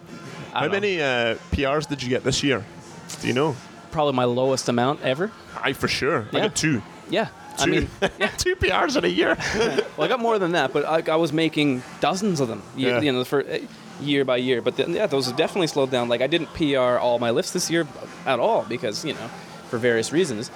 How 0.52 0.66
know, 0.66 0.68
many 0.72 1.02
uh, 1.02 1.34
PRs 1.50 1.88
did 1.88 2.00
you 2.00 2.08
get 2.08 2.22
this 2.22 2.44
year? 2.44 2.64
Do 3.20 3.26
you 3.26 3.32
know? 3.34 3.56
Probably 3.90 4.12
my 4.12 4.22
lowest 4.24 4.68
amount 4.68 5.02
ever. 5.02 5.32
I 5.60 5.72
for 5.72 5.88
sure. 5.88 6.28
I 6.32 6.38
got 6.40 6.54
two. 6.54 6.80
Yeah. 7.10 7.28
I 7.58 7.66
mean, 7.66 7.88
two 8.38 8.56
PRs 8.56 8.96
in 8.96 9.04
a 9.04 9.08
year. 9.08 9.36
well, 9.96 10.04
I 10.04 10.08
got 10.08 10.20
more 10.20 10.38
than 10.38 10.52
that, 10.52 10.72
but 10.72 10.84
I, 10.84 11.12
I 11.12 11.16
was 11.16 11.32
making 11.32 11.82
dozens 12.00 12.40
of 12.40 12.48
them, 12.48 12.62
you, 12.76 12.88
Yeah. 12.88 13.00
you 13.00 13.12
know, 13.12 13.24
for 13.24 13.40
uh, 13.42 13.58
year 14.00 14.24
by 14.24 14.36
year. 14.38 14.60
But 14.60 14.76
then, 14.76 14.92
yeah, 14.92 15.06
those 15.06 15.26
have 15.26 15.36
definitely 15.36 15.68
slowed 15.68 15.90
down. 15.90 16.08
Like 16.08 16.20
I 16.20 16.26
didn't 16.26 16.48
PR 16.54 16.98
all 16.98 17.18
my 17.18 17.30
lifts 17.30 17.52
this 17.52 17.70
year 17.70 17.86
at 18.26 18.40
all 18.40 18.64
because 18.68 19.04
you 19.04 19.14
know, 19.14 19.28
for 19.70 19.78
various 19.78 20.12
reasons. 20.12 20.50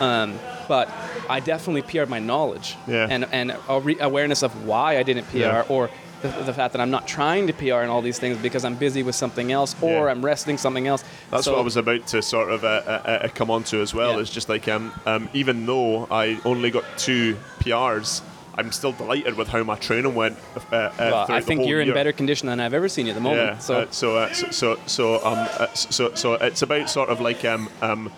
Um, 0.00 0.38
but 0.68 0.88
I 1.28 1.40
definitely 1.40 1.82
PR'd 1.82 2.08
my 2.08 2.18
knowledge 2.20 2.76
Yeah. 2.86 3.06
and 3.10 3.24
and 3.32 3.56
re- 3.82 3.98
awareness 4.00 4.42
of 4.42 4.64
why 4.66 4.98
I 4.98 5.02
didn't 5.02 5.24
PR 5.30 5.36
Yeah. 5.38 5.64
or. 5.68 5.90
The, 6.22 6.28
the 6.46 6.52
fact 6.52 6.72
that 6.72 6.80
I'm 6.80 6.90
not 6.90 7.06
trying 7.06 7.46
to 7.46 7.52
PR 7.52 7.74
and 7.76 7.90
all 7.90 8.02
these 8.02 8.18
things 8.18 8.38
because 8.38 8.64
I'm 8.64 8.74
busy 8.74 9.02
with 9.04 9.14
something 9.14 9.52
else 9.52 9.76
or 9.80 9.90
Yeah. 10.06 10.10
I'm 10.10 10.24
resting 10.24 10.58
something 10.58 10.86
else. 10.88 11.04
That's 11.30 11.44
So- 11.44 11.52
what 11.52 11.60
I 11.60 11.62
was 11.62 11.76
about 11.76 12.06
to 12.08 12.22
sort 12.22 12.50
of 12.50 12.64
uh, 12.64 12.66
uh, 12.86 12.90
uh, 13.24 13.28
come 13.34 13.50
on 13.50 13.62
to 13.64 13.80
as 13.80 13.94
well. 13.94 14.14
Yeah. 14.14 14.20
It's 14.20 14.30
just 14.30 14.48
like 14.48 14.66
um, 14.68 14.92
um, 15.06 15.28
even 15.32 15.64
though 15.64 16.08
I 16.10 16.40
only 16.44 16.70
got 16.70 16.84
two 16.96 17.36
PRs, 17.60 18.22
I'm 18.56 18.72
still 18.72 18.90
delighted 18.90 19.36
with 19.36 19.46
how 19.46 19.62
my 19.62 19.76
training 19.76 20.16
went. 20.16 20.36
Uh, 20.56 20.76
uh, 20.76 20.90
Well, 20.98 21.26
I 21.28 21.40
think 21.40 21.64
you're 21.68 21.80
in 21.80 21.94
better 21.94 22.10
condition 22.12 22.48
than 22.48 22.58
I've 22.58 22.74
ever 22.74 22.88
seen 22.88 23.06
you 23.06 23.12
at 23.12 23.14
the 23.14 23.20
moment. 23.20 23.52
Yeah. 23.52 23.58
so 23.58 23.74
uh, 23.82 23.86
so 23.92 24.16
uh, 24.16 24.32
so 24.32 24.50
so 24.50 24.78
so 24.86 25.14
um 25.24 25.48
uh, 25.58 25.66
so 25.74 26.12
so 26.14 26.32
it's 26.34 26.62
about 26.62 26.90
sort 26.90 27.10
of 27.10 27.20
like 27.20 27.44
um 27.44 27.68
um 27.80 28.10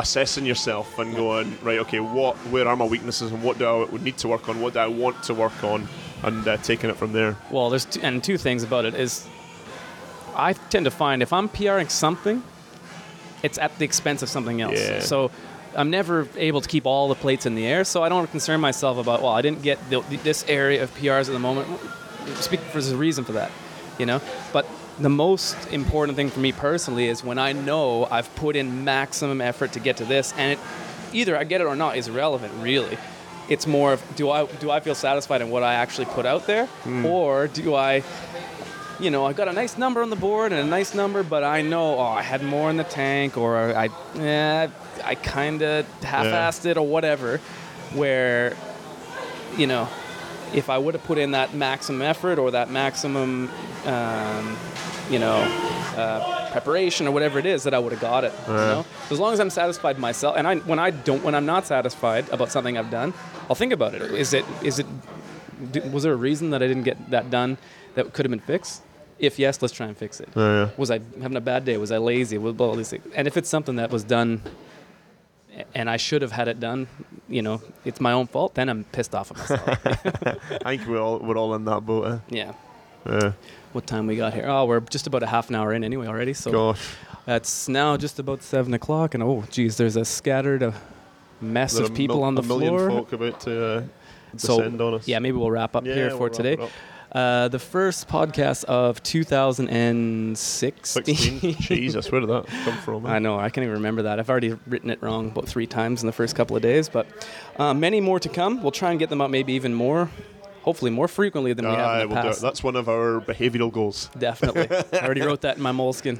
assessing 0.00 0.44
yourself 0.44 0.98
and 0.98 1.14
going 1.14 1.56
right. 1.62 1.78
Okay, 1.78 2.00
what 2.00 2.34
where 2.50 2.66
are 2.66 2.74
my 2.74 2.84
weaknesses 2.84 3.30
and 3.30 3.44
what 3.44 3.58
do 3.58 3.64
I 3.66 3.84
would 3.84 4.02
need 4.02 4.18
to 4.18 4.26
work 4.28 4.48
on? 4.48 4.60
What 4.60 4.72
do 4.72 4.80
I 4.80 4.88
want 4.88 5.22
to 5.24 5.34
work 5.34 5.62
on? 5.62 5.86
And 6.24 6.46
uh, 6.46 6.56
taking 6.58 6.90
it 6.90 6.96
from 6.96 7.12
there. 7.12 7.36
Well, 7.50 7.70
there's 7.70 7.84
two, 7.84 8.00
and 8.02 8.22
two 8.22 8.38
things 8.38 8.62
about 8.62 8.84
it 8.84 8.94
is 8.94 9.28
I 10.34 10.54
tend 10.54 10.86
to 10.86 10.90
find 10.90 11.22
if 11.22 11.32
I'm 11.32 11.48
PRing 11.48 11.88
something, 11.88 12.42
it's 13.42 13.58
at 13.58 13.78
the 13.78 13.84
expense 13.84 14.22
of 14.22 14.28
something 14.28 14.60
else. 14.60 14.78
Yeah. 14.78 15.00
So 15.00 15.30
I'm 15.76 15.90
never 15.90 16.28
able 16.36 16.60
to 16.60 16.68
keep 16.68 16.86
all 16.86 17.08
the 17.08 17.14
plates 17.14 17.46
in 17.46 17.54
the 17.54 17.66
air. 17.66 17.84
So 17.84 18.02
I 18.02 18.08
don't 18.08 18.26
concern 18.30 18.60
myself 18.60 18.98
about 18.98 19.22
well, 19.22 19.32
I 19.32 19.42
didn't 19.42 19.62
get 19.62 19.78
the, 19.90 20.00
this 20.22 20.44
area 20.48 20.82
of 20.82 20.94
PRs 20.94 21.28
at 21.28 21.32
the 21.32 21.38
moment. 21.38 21.68
Speak 22.36 22.60
there's 22.72 22.90
a 22.90 22.96
reason 22.96 23.24
for 23.24 23.32
that, 23.32 23.50
you 23.98 24.06
know. 24.06 24.20
But 24.52 24.66
the 24.98 25.10
most 25.10 25.56
important 25.72 26.16
thing 26.16 26.30
for 26.30 26.40
me 26.40 26.52
personally 26.52 27.08
is 27.08 27.22
when 27.22 27.38
I 27.38 27.52
know 27.52 28.06
I've 28.10 28.34
put 28.36 28.56
in 28.56 28.84
maximum 28.84 29.40
effort 29.40 29.72
to 29.72 29.80
get 29.80 29.98
to 29.98 30.04
this, 30.04 30.32
and 30.36 30.52
it 30.52 30.58
either 31.12 31.36
I 31.36 31.44
get 31.44 31.60
it 31.60 31.66
or 31.66 31.76
not 31.76 31.96
is 31.96 32.08
irrelevant, 32.08 32.52
really. 32.60 32.98
It's 33.48 33.66
more 33.66 33.92
of 33.92 34.02
do 34.16 34.30
I 34.30 34.46
do 34.46 34.70
I 34.70 34.80
feel 34.80 34.94
satisfied 34.94 35.42
in 35.42 35.50
what 35.50 35.62
I 35.62 35.74
actually 35.74 36.06
put 36.06 36.24
out 36.26 36.46
there, 36.46 36.68
or 37.04 37.46
do 37.48 37.74
I, 37.74 38.02
you 38.98 39.10
know, 39.10 39.26
I 39.26 39.32
got 39.34 39.48
a 39.48 39.52
nice 39.52 39.76
number 39.76 40.02
on 40.02 40.08
the 40.10 40.16
board 40.16 40.52
and 40.52 40.60
a 40.60 40.64
nice 40.64 40.94
number, 40.94 41.22
but 41.22 41.44
I 41.44 41.60
know 41.62 41.98
oh 41.98 42.02
I 42.02 42.22
had 42.22 42.42
more 42.42 42.70
in 42.70 42.76
the 42.78 42.84
tank, 42.84 43.36
or 43.36 43.56
I 43.56 43.88
eh, 44.18 44.68
I 45.04 45.14
kind 45.16 45.60
of 45.62 45.86
half-assed 46.02 46.64
it 46.66 46.76
or 46.78 46.86
whatever, 46.86 47.38
where 47.92 48.56
you 49.58 49.66
know 49.66 49.88
if 50.54 50.70
I 50.70 50.78
would 50.78 50.94
have 50.94 51.04
put 51.04 51.18
in 51.18 51.32
that 51.32 51.52
maximum 51.52 52.00
effort 52.02 52.38
or 52.38 52.52
that 52.52 52.70
maximum, 52.70 53.50
um, 53.86 54.56
you 55.10 55.18
know, 55.18 55.36
uh, 55.96 56.43
preparation 56.54 57.02
or 57.08 57.12
whatever 57.16 57.36
it 57.42 57.46
is, 57.54 57.64
that 57.66 57.74
I 57.74 57.78
would 57.82 57.92
have 57.96 58.00
got 58.00 58.22
it. 58.28 58.32
You 58.46 58.54
know, 58.72 58.86
as 59.10 59.18
long 59.22 59.32
as 59.34 59.40
I'm 59.40 59.50
satisfied 59.50 59.98
myself, 59.98 60.36
and 60.38 60.46
I 60.50 60.56
when 60.70 60.78
I 60.78 60.90
don't 61.08 61.22
when 61.26 61.34
I'm 61.38 61.46
not 61.54 61.66
satisfied 61.66 62.24
about 62.36 62.48
something 62.54 62.78
I've 62.80 62.90
done, 63.00 63.12
I'll 63.48 63.56
think 63.62 63.72
about 63.72 63.92
it. 63.94 64.02
Is 64.24 64.32
it 64.38 64.44
is 64.62 64.78
it 64.78 64.86
was 65.92 66.02
there 66.04 66.12
a 66.12 66.22
reason 66.30 66.50
that 66.50 66.62
I 66.62 66.66
didn't 66.70 66.84
get 66.90 66.98
that 67.10 67.26
done 67.30 67.58
that 67.94 68.12
could 68.14 68.24
have 68.26 68.30
been 68.36 68.46
fixed? 68.54 68.82
If 69.18 69.38
yes, 69.38 69.62
let's 69.62 69.74
try 69.74 69.86
and 69.86 69.96
fix 69.96 70.20
it. 70.20 70.28
yeah. 70.36 70.70
Was 70.76 70.90
I 70.90 71.00
having 71.22 71.36
a 71.36 71.46
bad 71.52 71.64
day? 71.64 71.76
Was 71.76 71.92
I 71.92 71.98
lazy? 71.98 72.36
Was 72.38 72.54
all 72.60 72.74
these 72.76 72.90
things. 72.90 73.04
And 73.14 73.26
if 73.26 73.36
it's 73.36 73.48
something 73.48 73.76
that 73.76 73.90
was 73.90 74.04
done 74.04 74.42
and 75.74 75.88
I 75.88 75.98
should 76.06 76.22
have 76.22 76.32
had 76.32 76.48
it 76.48 76.58
done, 76.58 76.88
you 77.28 77.42
know, 77.46 77.62
it's 77.84 78.00
my 78.00 78.12
own 78.12 78.26
fault, 78.26 78.54
then 78.54 78.68
I'm 78.68 78.82
pissed 78.96 79.14
off 79.14 79.30
at 79.30 79.36
myself. 79.38 79.68
I 80.66 80.76
think 80.76 80.86
we're 80.88 81.00
all 81.06 81.18
we're 81.26 81.38
all 81.42 81.54
in 81.54 81.64
that 81.64 81.80
boat. 81.86 82.20
yeah. 82.28 82.52
Eh? 83.06 83.18
Yeah. 83.20 83.32
What 83.74 83.86
time 83.86 84.06
we 84.06 84.16
got 84.16 84.34
here? 84.34 84.44
Oh, 84.46 84.66
we're 84.66 84.80
just 84.80 85.06
about 85.08 85.22
a 85.22 85.26
half 85.26 85.48
an 85.48 85.56
hour 85.56 85.72
in 85.72 85.82
anyway 85.84 86.06
already. 86.06 86.32
So 86.32 86.52
Gosh. 86.52 86.86
it's 87.26 87.68
now 87.68 87.96
just 87.96 88.18
about 88.20 88.42
seven 88.42 88.72
o'clock, 88.72 89.14
and 89.14 89.22
oh, 89.22 89.44
geez, 89.50 89.76
there's 89.76 89.96
a 89.96 90.04
scattered 90.04 90.62
uh, 90.62 90.72
mess 91.40 91.74
There 91.74 91.84
of 91.84 91.94
people 91.94 92.16
mil- 92.18 92.24
on 92.24 92.34
the 92.36 92.42
a 92.42 92.46
million 92.46 92.76
floor. 92.76 92.88
folk 92.88 93.12
about 93.12 93.40
to 93.40 93.66
uh, 93.66 93.82
So 94.36 94.58
descend 94.58 94.80
on 94.80 94.94
us. 94.94 95.08
yeah, 95.08 95.18
maybe 95.18 95.36
we'll 95.36 95.50
wrap 95.50 95.74
up 95.74 95.84
Yeah, 95.84 95.94
here 95.94 96.08
we'll 96.10 96.18
for 96.18 96.30
today. 96.30 96.56
Uh, 97.10 97.48
the 97.48 97.58
first 97.58 98.08
podcast 98.08 98.64
of 98.64 99.02
2016. 99.02 101.04
16. 101.04 101.54
Jesus, 101.60 102.10
where 102.10 102.20
did 102.20 102.30
that 102.30 102.46
come 102.64 102.76
from? 102.78 103.06
I 103.06 103.18
know, 103.20 103.38
I 103.38 103.50
can't 103.50 103.62
even 103.64 103.74
remember 103.74 104.02
that. 104.02 104.18
I've 104.20 104.30
already 104.30 104.56
written 104.66 104.90
it 104.90 105.00
wrong 105.02 105.30
about 105.30 105.46
three 105.48 105.66
times 105.66 106.02
in 106.02 106.06
the 106.08 106.12
first 106.12 106.34
couple 106.36 106.54
of 106.56 106.62
days, 106.62 106.88
but 106.88 107.06
uh, 107.56 107.72
many 107.74 108.00
more 108.00 108.18
to 108.20 108.28
come. 108.28 108.62
We'll 108.62 108.72
try 108.72 108.90
and 108.90 108.98
get 108.98 109.10
them 109.10 109.20
out 109.20 109.30
maybe 109.30 109.52
even 109.52 109.74
more, 109.74 110.10
hopefully 110.64 110.90
more 110.90 111.06
frequently 111.06 111.52
than 111.52 111.68
we 111.68 111.74
have 111.74 112.02
in 112.02 112.08
the 112.08 112.14
past. 112.14 112.40
That's 112.40 112.62
one 112.62 112.74
of 112.74 112.88
our 112.88 113.20
behavioural 113.20 113.70
goals. 113.70 114.08
Definitely. 114.18 114.68
I 114.98 115.04
already 115.04 115.20
wrote 115.20 115.42
that 115.42 115.58
in 115.58 115.62
my 115.62 115.72
Moleskine. 115.72 116.18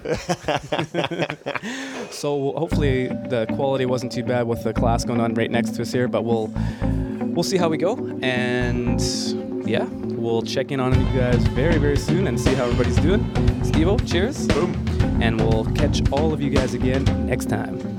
so 2.13 2.53
hopefully 2.53 3.09
the 3.09 3.47
quality 3.55 3.87
wasn't 3.87 4.13
too 4.13 4.23
bad 4.23 4.47
with 4.47 4.63
the 4.63 4.75
class 4.75 5.05
going 5.05 5.21
on 5.21 5.33
right 5.35 5.51
next 5.51 5.71
to 5.77 5.83
us 5.83 5.93
here, 5.93 6.09
but 6.09 6.23
we'll 6.23 6.53
we'll 7.35 7.43
see 7.43 7.57
how 7.57 7.69
we 7.69 7.79
go. 7.79 7.97
And 8.23 9.01
yeah, 9.67 9.85
we'll 9.85 10.43
check 10.43 10.71
in 10.71 10.79
on 10.79 10.93
you 10.93 11.19
guys 11.19 11.43
very, 11.49 11.79
very 11.79 11.97
soon 11.97 12.27
and 12.27 12.39
see 12.39 12.55
how 12.55 12.65
everybody's 12.65 12.97
doing. 12.97 13.25
Steve 13.65 14.07
cheers. 14.07 14.47
Boom. 14.49 14.75
And 15.23 15.41
we'll 15.41 15.65
catch 15.75 16.03
all 16.13 16.35
of 16.35 16.43
you 16.43 16.51
guys 16.51 16.75
again 16.75 17.05
next 17.27 17.49
time. 17.49 17.94